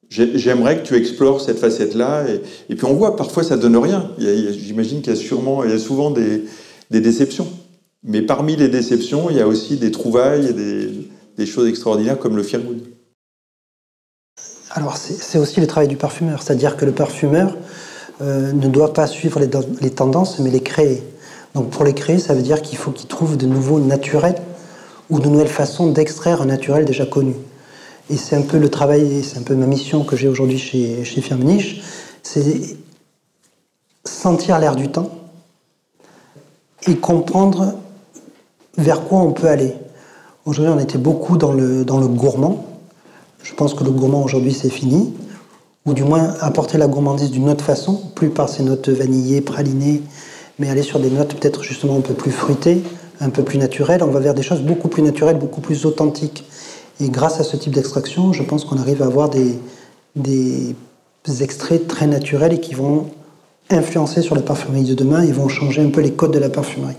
[0.09, 2.25] J'aimerais que tu explores cette facette-là.
[2.69, 4.09] Et, puis on voit, parfois ça donne rien.
[4.17, 6.43] J'imagine qu'il y a sûrement, il y a souvent des,
[6.89, 7.47] déceptions.
[8.03, 12.43] Mais parmi les déceptions, il y a aussi des trouvailles des, choses extraordinaires comme le
[12.43, 12.61] Fear
[14.77, 16.43] Alors c'est aussi le travail du parfumeur.
[16.43, 17.57] C'est-à-dire que le parfumeur
[18.21, 21.01] euh, ne doit pas suivre les, tendances, mais les créer.
[21.55, 24.35] Donc pour les créer, ça veut dire qu'il faut qu'il trouve de nouveaux naturels
[25.09, 27.33] ou de nouvelles façons d'extraire un naturel déjà connu.
[28.11, 31.03] Et c'est un peu le travail, c'est un peu ma mission que j'ai aujourd'hui chez,
[31.03, 31.81] chez Firmenich,
[32.21, 32.77] c'est
[34.05, 35.09] sentir l'air du temps
[36.85, 37.73] et comprendre
[38.77, 39.73] vers quoi on peut aller.
[40.45, 42.76] Aujourd'hui, on était beaucoup dans le, dans le gourmand.
[43.43, 45.13] Je pense que le gourmand aujourd'hui, c'est fini.
[45.85, 50.03] Ou du moins apporter la gourmandise d'une autre façon, plus par ces notes vanillées, pralinées,
[50.59, 52.83] mais aller sur des notes peut-être justement un peu plus fruitées,
[53.21, 54.03] un peu plus naturelles.
[54.03, 56.43] On va vers des choses beaucoup plus naturelles, beaucoup plus authentiques.
[56.99, 59.57] Et grâce à ce type d'extraction, je pense qu'on arrive à avoir des,
[60.15, 60.75] des
[61.41, 63.05] extraits très naturels et qui vont
[63.69, 66.49] influencer sur la parfumerie de demain et vont changer un peu les codes de la
[66.49, 66.95] parfumerie.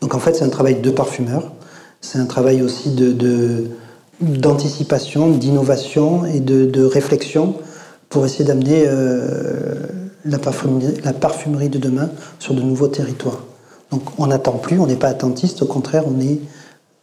[0.00, 1.52] Donc en fait, c'est un travail de parfumeur,
[2.00, 3.66] c'est un travail aussi de,
[4.22, 7.56] d'anticipation, d'innovation et de, réflexion
[8.08, 9.74] pour essayer d'amener euh,
[10.24, 13.44] la, parfumerie, de demain sur de nouveaux territoires.
[13.90, 16.40] Donc on n'attend plus, on n'est pas attentiste, au contraire, on est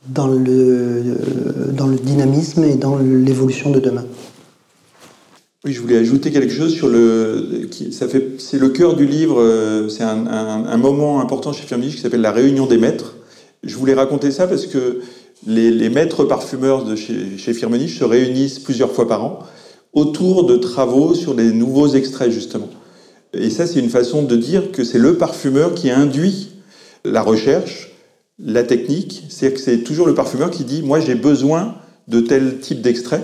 [0.08, 1.18] dans le,
[1.72, 4.06] dans le dynamisme et dans l'évolution de demain.
[5.66, 7.68] Oui, je voulais ajouter quelque chose sur le.
[8.38, 9.42] C'est le cœur du livre.
[9.42, 13.18] Euh, c'est un, moment important chez Firmenich qui s'appelle la réunion des maîtres.
[13.64, 15.02] Je voulais raconter ça parce que
[15.48, 19.40] les, les maîtres parfumeurs de chez, chez Firmenich se réunissent plusieurs fois par an
[19.94, 22.70] autour de travaux sur des nouveaux extraits justement.
[23.34, 26.50] Et ça, c'est une façon de dire que c'est le parfumeur qui induit
[27.06, 27.92] la recherche,
[28.40, 31.76] la technique, c'est que c'est toujours le parfumeur qui dit moi j'ai besoin
[32.08, 33.24] de tel type d'extrait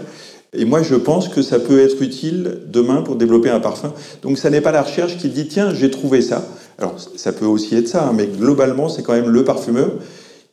[0.54, 3.94] et moi je pense que ça peut être utile demain pour développer un parfum.
[4.22, 6.46] Donc ça n'est pas la recherche qui dit tiens j'ai trouvé ça.
[6.78, 9.92] Alors ça peut aussi être ça, hein, mais globalement c'est quand même le parfumeur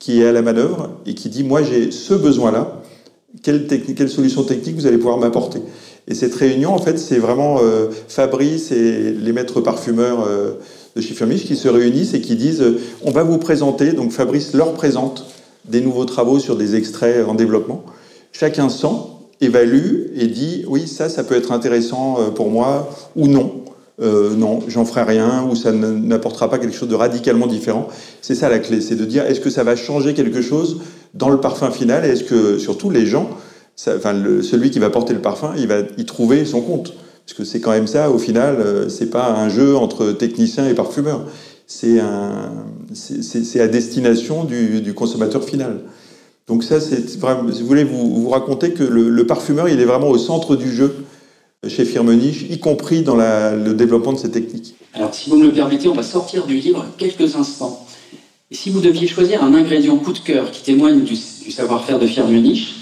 [0.03, 2.83] qui est à la manœuvre et qui dit moi j'ai ce besoin-là.
[3.45, 5.61] Quelle, quelle solution technique vous allez pouvoir m'apporter?
[6.09, 10.27] Et cette réunion en fait c'est vraiment euh, Fabrice et les maîtres parfumeurs.
[10.27, 10.55] Euh,
[10.95, 14.13] de chez Firmich qui se réunissent et qui disent euh, on va vous présenter, donc
[14.13, 15.25] Fabrice leur présente
[15.65, 17.83] des nouveaux travaux sur des extraits en développement.
[18.33, 18.89] Chacun sent,
[19.41, 23.62] évalue et dit oui, ça, ça peut être intéressant pour moi ou non.
[24.01, 27.89] Euh, non, j'en ferai rien ou ça n'apportera pas quelque chose de radicalement différent.
[28.23, 30.81] C'est ça la clé, c'est de dire est-ce que ça va changer quelque chose
[31.15, 33.29] dans le parfum final et est-ce que surtout les gens,
[33.87, 36.95] enfin, celui qui va porter le parfum, il va y trouver son compte.
[37.27, 40.69] Parce que c'est quand même ça, au final, euh, c'est pas un jeu entre techniciens
[40.69, 41.27] et parfumeurs.
[41.67, 45.81] C'est à destination du, consommateur final.
[46.49, 49.85] Donc ça, c'est vraiment, si vous voulez vous, vous raconter que le, parfumeur, il est
[49.85, 51.02] vraiment au centre du jeu
[51.69, 54.75] chez Firmenich, y compris dans le développement de ces techniques.
[54.95, 57.87] Alors, si vous me le permettez, on va sortir du livre quelques instants.
[58.51, 62.07] Et si vous deviez choisir un ingrédient coup de cœur qui témoigne du, savoir-faire de
[62.07, 62.75] Firmenich,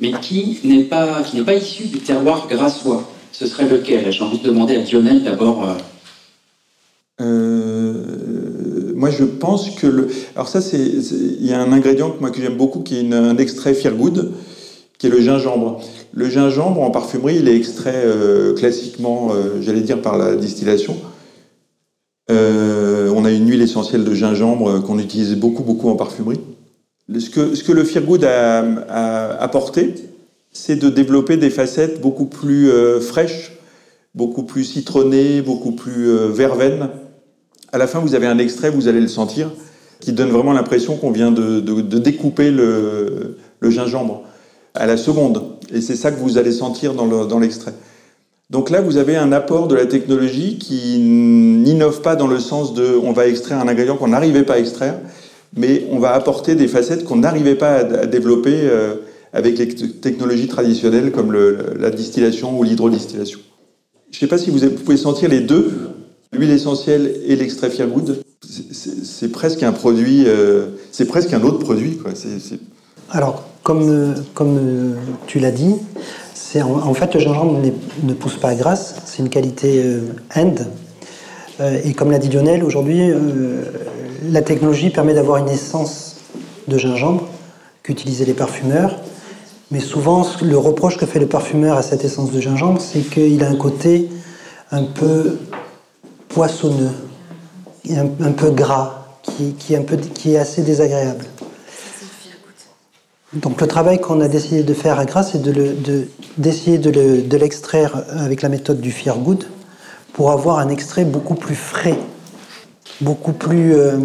[0.00, 4.10] mais qui n'est pas, qui pas issu du terroir grassois, ce serait lequel?
[4.12, 5.64] J'ai envie de demander à Lionel d'abord.
[5.68, 7.22] Euh.
[7.22, 10.08] Euh, moi, je pense que le.
[10.34, 13.14] Alors ça, c'est il y a un ingrédient que moi que j'aime beaucoup, qui est
[13.14, 14.32] un extrait Feargood,
[14.98, 15.80] qui est le gingembre.
[16.12, 19.30] Le gingembre en parfumerie, il est extrait euh, classiquement,
[19.60, 20.96] j'allais dire par la distillation.
[22.28, 26.40] on a une huile essentielle de gingembre qu'on utilise beaucoup, beaucoup en parfumerie.
[27.08, 29.94] Ce que, ce que le Feargood a, apporté,
[30.52, 33.52] c'est de développer des facettes beaucoup plus euh, fraîches,
[34.14, 36.88] beaucoup plus citronnées, beaucoup plus euh, verveines.
[37.72, 39.50] À la fin, vous avez un extrait, vous allez le sentir,
[40.00, 41.60] qui donne vraiment l'impression qu'on vient de,
[41.98, 44.24] découper le, gingembre
[44.76, 45.42] à la seconde.
[45.72, 47.74] Et c'est ça que vous allez sentir dans l'extrait.
[48.50, 52.74] Donc là, vous avez un apport de la technologie qui n'innove pas dans le sens
[52.74, 55.00] de on va extraire un ingrédient qu'on n'arrivait pas à extraire,
[55.56, 58.54] mais on va apporter des facettes qu'on n'arrivait pas à, développer.
[58.54, 58.94] Euh,
[59.36, 63.38] avec les technologies traditionnelles comme la distillation ou l'hydrodistillation.
[64.10, 65.72] Je ne sais pas si vous pouvez sentir les deux,
[66.32, 68.22] l'huile essentielle et l'extrait Feargood.
[68.40, 71.98] C'est presque un produit, euh, c'est presque un autre produit.
[73.10, 75.76] Alors, comme, comme tu l'as dit,
[76.62, 77.60] en, fait le gingembre
[78.02, 80.00] ne pousse pas à Grasse, c'est une qualité euh,
[80.34, 80.54] end.
[81.84, 83.10] et comme l'a dit Lionel, aujourd'hui,
[84.24, 86.16] la technologie permet d'avoir une essence
[86.68, 87.28] de gingembre
[87.82, 88.98] qu'utilisaient les parfumeurs.
[89.70, 93.42] Mais souvent, le reproche que fait le parfumeur à cette essence de gingembre, c'est qu'il
[93.42, 94.08] a un côté
[94.70, 95.38] un peu
[96.28, 96.92] poissonneux,
[97.90, 99.06] un, peu gras,
[99.58, 101.24] qui est assez désagréable.
[103.36, 105.42] Donc le travail qu'on a décidé de faire à Grasse, c'est
[106.38, 109.18] d'essayer de, de l'extraire avec la méthode du Fear
[110.14, 111.98] pour avoir un extrait beaucoup plus frais,
[113.02, 113.98] beaucoup plus, euh,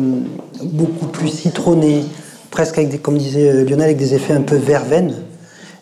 [0.62, 2.04] beaucoup plus citronné,
[2.50, 5.16] presque avec des, comme disait Lionel, avec des effets un peu verveine,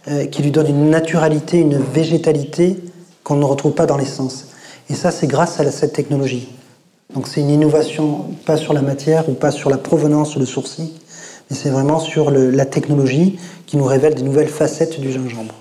[0.07, 2.77] euh, qui lui donnent une naturalité, une végétalité
[3.23, 4.49] qu'on ne retrouve pas dans l'essence.
[4.91, 6.49] Et ça, c'est grâce à cette technologie.
[7.15, 10.45] Donc c'est une innovation, pas sur la matière ou pas sur la provenance ou le
[10.45, 10.91] sourcil,
[11.49, 15.53] mais c'est vraiment sur la technologie qui nous révèle des nouvelles facettes du gingembre.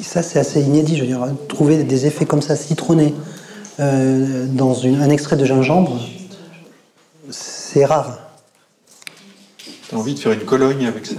[0.00, 3.14] Et ça, c'est assez inédit, je veux dire, trouver des effets comme ça citronnés
[3.80, 6.00] euh, dans un extrait de gingembre,
[7.30, 8.18] c'est rare.
[9.88, 11.14] Tu as envie de faire une cologne avec ça?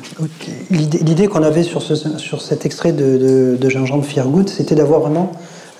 [0.70, 5.32] L'idée qu'on avait sur, ce, sur cet extrait de, de, gingembre Feargood, c'était d'avoir vraiment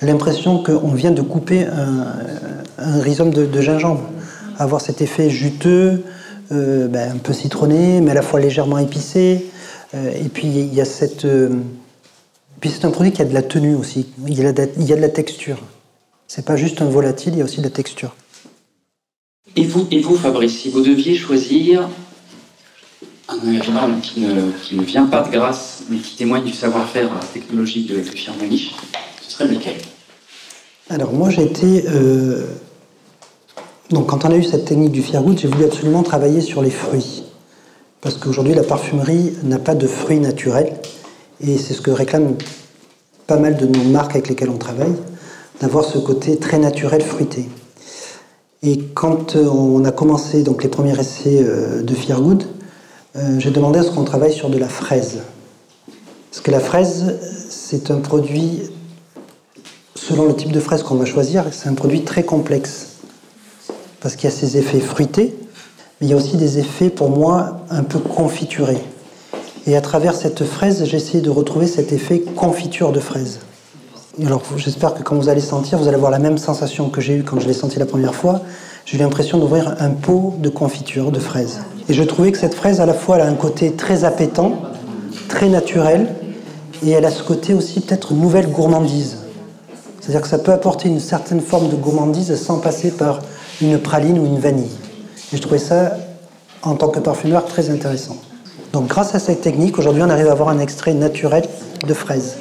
[0.02, 4.02] l'impression qu'on vient de couper un, rhizome de, gingembre.
[4.58, 6.02] Avoir cet effet juteux,
[6.52, 9.46] euh, ben, un peu citronné, mais à la fois légèrement épicé.
[9.94, 11.24] Euh, et puis il y a cette.
[11.24, 11.50] Euh,
[12.60, 14.08] puis c'est un produit qui a de la tenue aussi.
[14.26, 15.58] Il y a de, il y a de la texture.
[16.26, 18.14] C'est pas juste un volatile, il y a aussi de la texture.
[19.56, 21.88] Et vous, et vous Fabrice, si vous deviez choisir
[23.28, 27.10] un ingrédient qui ne, qui ne, vient pas de grâce, mais qui témoigne du savoir-faire
[27.32, 28.72] technologique de la firme Niche,
[29.22, 29.76] ce serait lequel?
[30.88, 31.84] Alors moi j'ai été...
[31.88, 32.46] Euh,
[33.90, 36.70] donc quand on a eu cette technique du Fairwood, j'ai voulu absolument travailler sur les
[36.70, 37.24] fruits.
[38.00, 40.74] Parce qu'aujourd'hui la parfumerie n'a pas de fruits naturels.
[41.40, 42.36] Et c'est ce que réclament
[43.26, 44.94] pas mal de nos marques avec lesquelles on travaille,
[45.60, 47.48] d'avoir ce côté très naturel fruité.
[48.62, 52.44] Et quand euh, on a commencé donc les premiers essais euh, de Feargood,
[53.16, 55.20] euh, j'ai demandé à ce qu'on travaille sur de la fraise.
[56.30, 58.62] Parce que la fraise, c'est un produit,
[59.94, 62.99] selon le type de fraise qu'on va choisir, c'est un produit très complexe.
[64.00, 65.36] Parce qu'il y a ses effets fruités,
[66.00, 68.80] mais il y a aussi des effets, pour moi, un peu confiturés.
[69.66, 73.40] Et à travers cette fraise, j'ai essayé de retrouver cet effet confiture de fraise.
[74.26, 77.14] Alors j'espère que quand vous allez sentir, vous allez avoir la même sensation que j'ai
[77.14, 78.40] eue quand je l'ai senti la première fois.
[78.84, 81.60] J'ai eu l'impression d'ouvrir un pot de confiture de fraise.
[81.88, 84.62] Et je trouvais que cette fraise, à la fois, elle a un côté très appétant,
[85.28, 86.08] très naturel,
[86.84, 89.18] et elle a ce côté aussi peut-être nouvelle gourmandise.
[90.00, 93.20] C'est-à-dire que ça peut apporter une certaine forme de gourmandise sans passer par
[93.60, 94.70] une praline ou une vanille.
[95.32, 95.96] Et je trouvais ça,
[96.62, 98.16] en tant que parfumeur, très intéressant.
[98.72, 101.44] Donc grâce à cette technique, aujourd'hui, on arrive à avoir un extrait naturel
[101.86, 102.36] de fraise.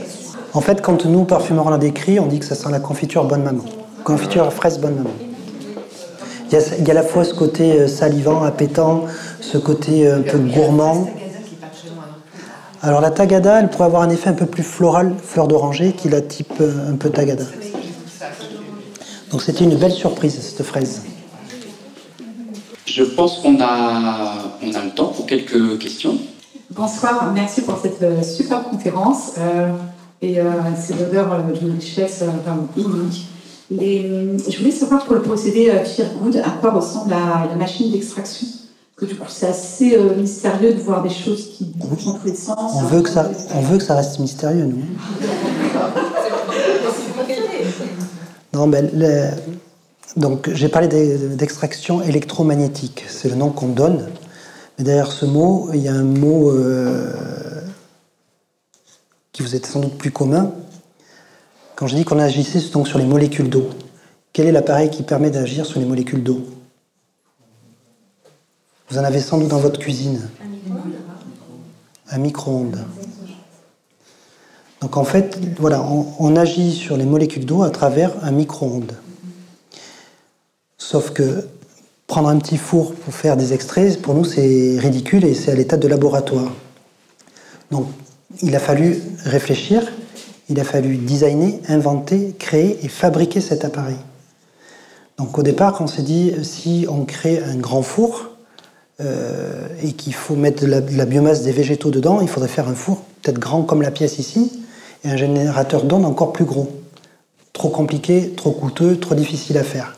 [0.54, 3.26] En fait, quand nous, parfumeurs, on l'a décrit, on dit que ça sent la confiture
[3.26, 3.64] bonne maman.
[4.04, 5.10] Confiture fraise bonne maman.
[6.52, 9.04] Il y, a, à la fois ce côté euh, salivant, appétant,
[9.40, 11.08] ce côté euh, un peu gourmand.
[12.82, 16.10] Alors la tagada, elle pourrait avoir un effet un peu plus floral, fleur d'oranger, qui
[16.10, 17.44] la type euh, un peu tagada.
[19.32, 21.04] Donc c'était une belle surprise, cette fraise.
[22.86, 26.18] Je pense qu'on a, on a le temps pour quelques questions.
[26.72, 29.34] Bonsoir, merci pour cette super conférence.
[30.22, 33.28] Et euh, c'est l'odeur euh, d'une richesse euh, unique.
[33.72, 38.48] je voulais savoir pour le procédé Feargood, à quoi ressemble la, machine d'extraction?
[38.96, 42.28] Parce que du coup, c'est assez mystérieux de voir des choses qui bougent dans tous
[42.28, 42.74] les sens.
[42.76, 44.84] On veut, que ça, on veut que ça reste mystérieux, nous.
[50.18, 54.10] Donc j'ai parlé d'extraction électromagnétique, c'est le nom qu'on donne.
[54.78, 56.54] Mais derrière ce mot, il y a un mot
[59.32, 60.52] qui vous est sans doute plus commun.
[61.76, 63.70] Quand je dis qu'on agissait donc sur les molécules d'eau,
[64.34, 66.46] quel est l'appareil qui permet d'agir sur les molécules d'eau?
[68.90, 70.28] Vous en avez sans doute dans votre cuisine.
[72.10, 72.84] Un micro-ondes.
[74.82, 78.94] Donc en fait, voilà, on, agit sur les molécules d'eau à travers un micro-ondes.
[80.78, 81.48] Sauf que
[82.08, 85.56] prendre un petit four pour faire des extraits, pour nous c'est ridicule et c'est à
[85.56, 86.52] l'état de laboratoire.
[87.72, 87.88] Donc
[88.42, 89.84] il a fallu réfléchir,
[90.48, 93.98] il a fallu designer, inventer, créer et fabriquer cet appareil.
[95.18, 98.30] Donc au départ, on s'est dit, si on crée un grand four
[99.02, 102.76] euh, et qu'il faut mettre de la, biomasse des végétaux dedans, il faudrait faire un
[102.76, 104.59] four peut-être grand comme la pièce ici
[105.04, 106.70] et un générateur d'ondes encore plus gros.
[107.54, 109.98] Trop compliqué, trop coûteux, trop difficile à faire.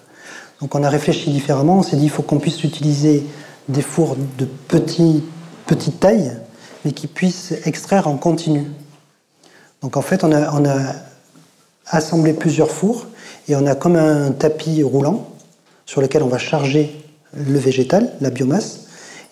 [0.62, 3.26] Donc on a réfléchi différemment, on s'est dit, il faut qu'on puisse utiliser
[3.68, 6.32] des fours de petite taille
[6.86, 8.66] mais qui puisse extraire en continu.
[9.82, 10.94] Donc en fait, on a,
[11.88, 13.08] assemblé plusieurs fours
[13.50, 15.28] Et on a comme un tapis roulant
[15.86, 18.82] sur lequel on va charger le végétal, la biomasse.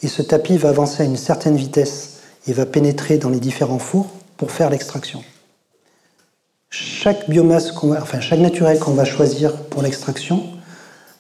[0.02, 2.18] Et ce tapis va avancer à une certaine vitesse
[2.48, 5.24] et va pénétrer dans les différents fours pour faire l'extraction.
[6.72, 10.44] Chaque biomasse, enfin chaque naturel qu'on va choisir pour l'extraction,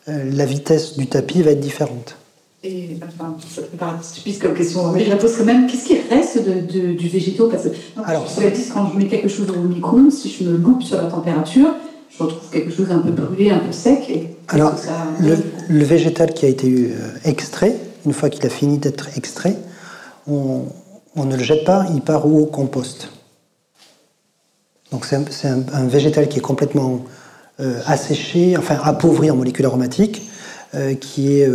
[0.08, 2.18] euh, la vitesse du tapis va être différente.
[2.64, 5.66] Et enfin, ça peut paraître stupide comme question, mais je la pose quand même.
[5.66, 7.48] Qu'est-ce qui reste de, du végétaux?
[7.48, 7.70] Parce que
[8.06, 11.10] Alors, je quand je mets quelque chose au micro si je me loupe sur la
[11.10, 11.70] température,
[12.12, 14.12] je retrouve quelque chose un peu brûlé, un peu sec.
[14.50, 14.76] Alors,
[15.20, 15.36] le,
[15.68, 17.76] le, végétal qui a été euh, extrait,
[18.06, 19.56] une fois qu'il a fini d'être extrait,
[20.28, 20.66] on,
[21.16, 23.10] on, ne le jette pas, il part au compost.
[24.92, 27.06] Donc c'est un, un, végétal qui est complètement
[27.60, 30.30] euh, asséché, enfin appauvri en molécules aromatiques,
[30.74, 31.48] euh, qui est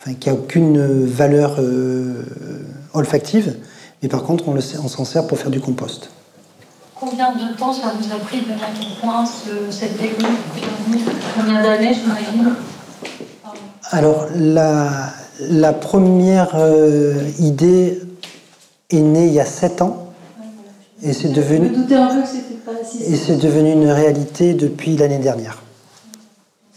[0.00, 2.22] enfin, qui n'a aucune valeur euh,
[2.94, 3.56] olfactive,
[4.02, 6.10] mais par contre, on, on s'en sert pour faire du compost.
[6.94, 9.24] Combien de temps ça vous a pris de mettre au point
[9.70, 10.28] cette technique?
[11.34, 12.54] Combien d'années, j'imagine?
[13.90, 15.10] Alors, la,
[15.40, 18.00] la première euh, idée
[18.90, 20.09] est née il y a 7 ans.
[21.02, 21.72] Et c'est devenu,
[23.06, 25.62] et c'est devenu une réalité depuis l'année dernière.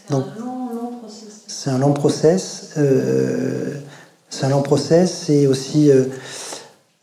[0.09, 0.25] Donc,
[1.47, 2.71] c'est un long process.
[2.77, 3.75] Euh,
[4.29, 6.05] c'est un long process et aussi euh,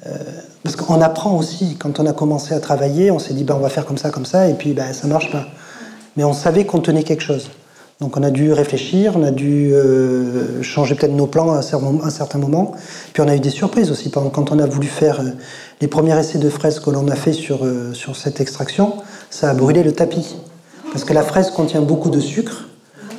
[0.07, 0.19] euh,
[0.63, 1.77] parce qu'on apprend aussi.
[1.77, 4.11] Quand on a commencé à travailler, on s'est dit ben, on va faire comme ça,
[4.11, 5.47] comme ça, et puis ben, ça marche pas.
[6.17, 7.51] Mais on savait qu'on tenait quelque chose.
[8.01, 9.75] Donc on a dû réfléchir, on a dû
[10.63, 12.73] changer peut-être nos plans à un certain moment.
[13.13, 14.11] Puis on a eu des surprises aussi.
[14.11, 15.23] Quand on a voulu faire
[15.83, 17.61] les premiers essais de fraises que l'on a fait sur,
[17.93, 18.95] sur cette extraction,
[19.29, 20.37] ça a brûlé le tapis.
[20.93, 22.69] Parce que la fraise contient beaucoup de sucre.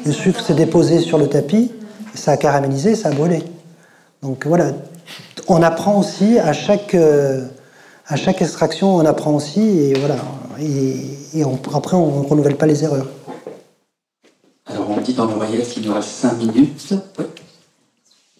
[0.05, 1.71] Le sucre s'est déposé sur le tapis,
[2.15, 3.43] ça a caramélisé, ça a brûlé.
[4.23, 4.71] Donc voilà,
[5.47, 7.45] on apprend aussi à chaque, euh,
[8.07, 10.15] à chaque extraction, on apprend aussi et voilà.
[10.59, 13.07] Et, après, on ne renouvelle pas les erreurs.
[14.73, 16.93] Alors on dit dans l'oreillette qu'il nous reste 5 minutes.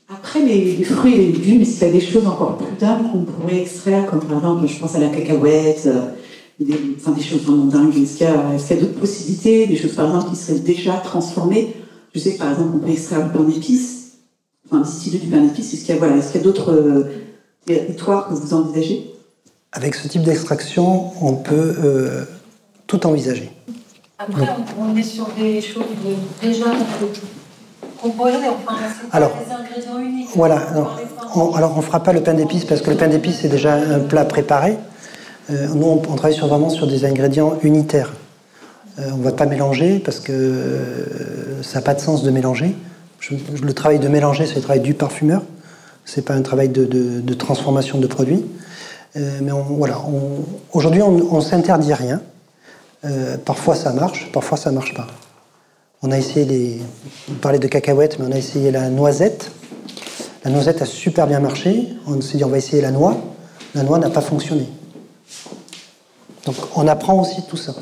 [0.10, 3.24] Après les, fruits et les légumes, s'il y a des choses encore plus dingues qu'on
[3.24, 6.02] pourrait extraire, comme par exemple, je pense à la cacahuète, euh,
[6.60, 7.98] des, enfin, des choses vraiment dingues.
[7.98, 11.74] Est-ce qu'il y a, d'autres possibilités, des choses par exemple qui seraient déjà transformées
[12.14, 14.12] Je sais que par exemple, on peut extraire du pain d'épices,
[14.70, 15.74] enfin distiller du pain d'épices.
[15.74, 17.04] Est-ce qu'il y a, voilà, est-ce qu'il y a d'autres euh,
[17.66, 19.12] territoires que vous envisagez?
[19.72, 22.26] Avec ce type d'extraction, on peut euh,
[22.88, 23.50] tout envisager.
[24.28, 24.48] Après,
[24.80, 25.84] on est sur des choses
[26.42, 26.66] déjà
[28.00, 28.78] composées, enfin,
[29.12, 30.30] alors, des ingrédients uniques.
[30.36, 31.00] Voilà, alors
[31.36, 33.50] on, alors on ne fera pas le pain d'épices parce que le pain d'épices est
[33.50, 34.78] déjà un plat préparé.
[35.50, 38.14] Euh, nous, on, travaille sur, vraiment sur des ingrédients unitaires.
[39.00, 42.30] Euh, on ne va pas mélanger parce que euh, ça n'a pas de sens de
[42.30, 42.76] mélanger.
[43.30, 45.42] le travail de mélanger, c'est le travail du parfumeur.
[46.06, 48.44] C'est pas un travail de, transformation de produits.
[49.16, 50.02] mais voilà,
[50.74, 52.22] aujourd'hui, on, ne s'interdit rien.
[53.46, 55.08] Parfois ça marche, parfois ça marche pas.
[56.04, 56.80] On a essayé les.
[57.30, 59.52] On parlait de cacahuètes, mais on a essayé la noisette.
[60.44, 61.90] La noisette a super bien marché.
[62.08, 63.18] On s'est dit on va essayer la noix.
[63.76, 64.68] La noix n'a pas fonctionné.
[66.46, 67.74] Donc on apprend aussi tout ça.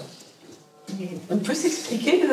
[1.29, 2.23] On peut s'expliquer,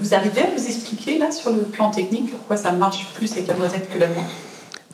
[0.00, 3.46] vous arrivez à vous expliquer là sur le plan technique pourquoi ça marche plus avec
[3.46, 4.24] la noisette que la noix?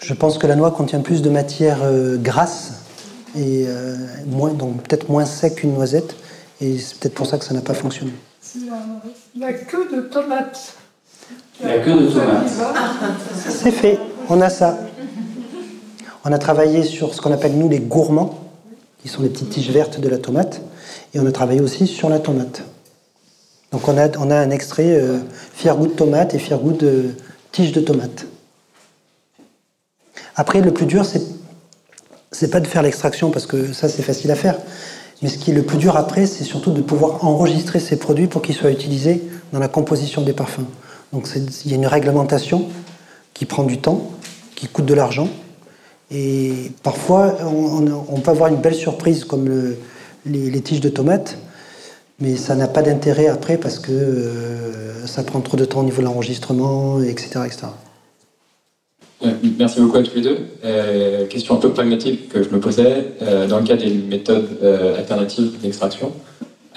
[0.03, 2.83] Je pense que la noix contient plus de matière euh, grasse
[3.37, 6.17] et euh, moins, donc peut-être moins sec qu'une noisette
[6.61, 8.13] et c'est peut-être pour ça que ça n'a pas fonctionné.
[9.39, 10.75] La queue de tomate.
[11.63, 12.51] La queue de tomate.
[13.49, 13.99] C'est fait,
[14.29, 14.79] on a ça.
[16.25, 18.39] On a travaillé sur ce qu'on appelle nous les gourmands
[19.03, 20.61] qui sont les petites tiges vertes de la tomate.
[21.15, 22.63] Et on a travaillé aussi sur la tomate.
[23.73, 25.19] Donc on a, on a un extrait euh,
[25.53, 27.11] fier goût de tomate et fier goût de
[27.53, 28.27] tige de tomate.
[30.35, 31.23] Après, le plus dur, c'est
[32.33, 34.59] c'est pas de faire l'extraction parce que ça c'est facile à faire.
[35.23, 38.27] Mais ce qui est le plus dur après, c'est surtout de pouvoir enregistrer ces produits
[38.27, 40.67] pour qu'ils soient utilisés dans la composition des parfums.
[41.13, 41.29] Donc
[41.65, 42.67] il y a une réglementation
[43.33, 44.11] qui prend du temps,
[44.55, 45.29] qui coûte de l'argent,
[46.11, 49.49] et parfois, on, peut avoir une belle surprise comme
[50.25, 51.37] les, tiges de tomates,
[52.21, 55.85] mais ça n'a pas d'intérêt après parce que euh, ça prend trop de temps au
[55.85, 57.41] niveau de l'enregistrement, etc.,
[59.59, 60.39] Merci beaucoup à tous les deux.
[60.65, 63.15] Euh, question un peu pragmatique que je me posais.
[63.23, 64.49] Euh, dans le cas des méthodes
[64.99, 66.13] alternatives d'extraction,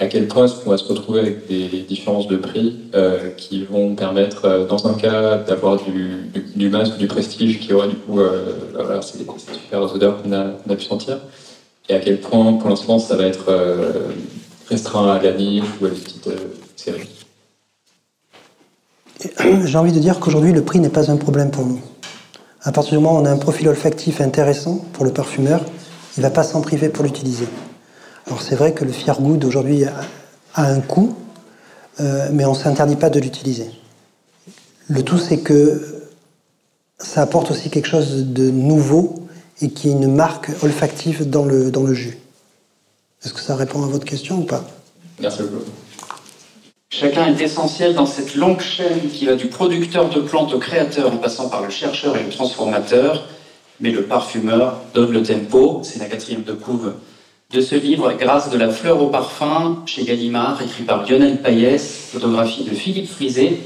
[0.00, 3.64] à quel point est-ce qu'on va se retrouver avec des différences de prix euh, qui
[3.64, 7.96] vont permettre, euh, dans un cas, d'avoir du, masque ou du prestige qui aura du
[7.96, 11.20] coup, euh, bah voilà, c'est des super odeurs qu'on a, a, pu sentir,
[11.90, 13.52] et à quel point, pour l'instant, ça va être
[14.70, 16.30] restreint à la niche ou à des petites
[16.76, 17.08] séries?
[19.66, 21.80] J'ai envie de dire qu'aujourd'hui, le prix n'est pas un problème pour nous.
[22.62, 25.64] À partir du moment où on a un profil olfactif intéressant pour le parfumeur,
[26.16, 27.46] il ne va pas s'en priver pour l'utiliser.
[28.26, 29.92] Alors c'est vrai que le good aujourd'hui a,
[30.56, 31.16] un coût,
[31.98, 33.70] mais on ne s'interdit pas de l'utiliser.
[34.88, 36.02] Le tout, c'est que
[36.98, 39.26] ça apporte aussi quelque chose de nouveau
[39.60, 42.18] et qui est une marque olfactive dans le, dans le jus.
[43.24, 44.64] Est-ce que ça répond à votre question ou pas?
[45.20, 45.70] Merci beaucoup.
[46.92, 51.12] Chacun est essentiel dans cette longue chaîne qui va du producteur de plantes au créateur
[51.12, 53.28] en passant par le chercheur et le transformateur.
[53.78, 55.82] Mais le parfumeur donne le tempo.
[55.84, 56.94] C'est la quatrième de couve
[57.52, 62.10] de ce livre, Grâce de la fleur au parfum, chez Gallimard, écrit par Lionel Payès,
[62.12, 63.60] photographie de Philippe Frisé,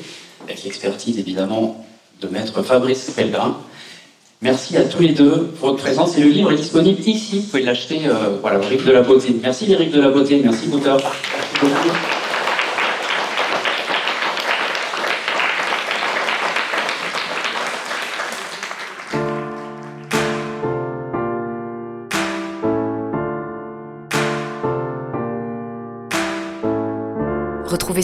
[0.45, 1.85] avec l'expertise évidemment
[2.21, 3.57] de maître Fabrice Pellegrin.
[4.43, 6.17] Merci à tous les deux pour votre présence.
[6.19, 7.41] Et le livre est disponible ici.
[7.41, 9.35] Vous pouvez l'acheter, euh, voilà, au Rive de la Beauté.
[9.43, 10.41] Merci les de la Beauté.
[10.45, 10.97] Merci Bouter.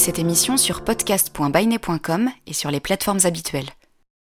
[0.01, 3.68] Cette émission sur podcast.bainet.com et sur les plateformes habituelles.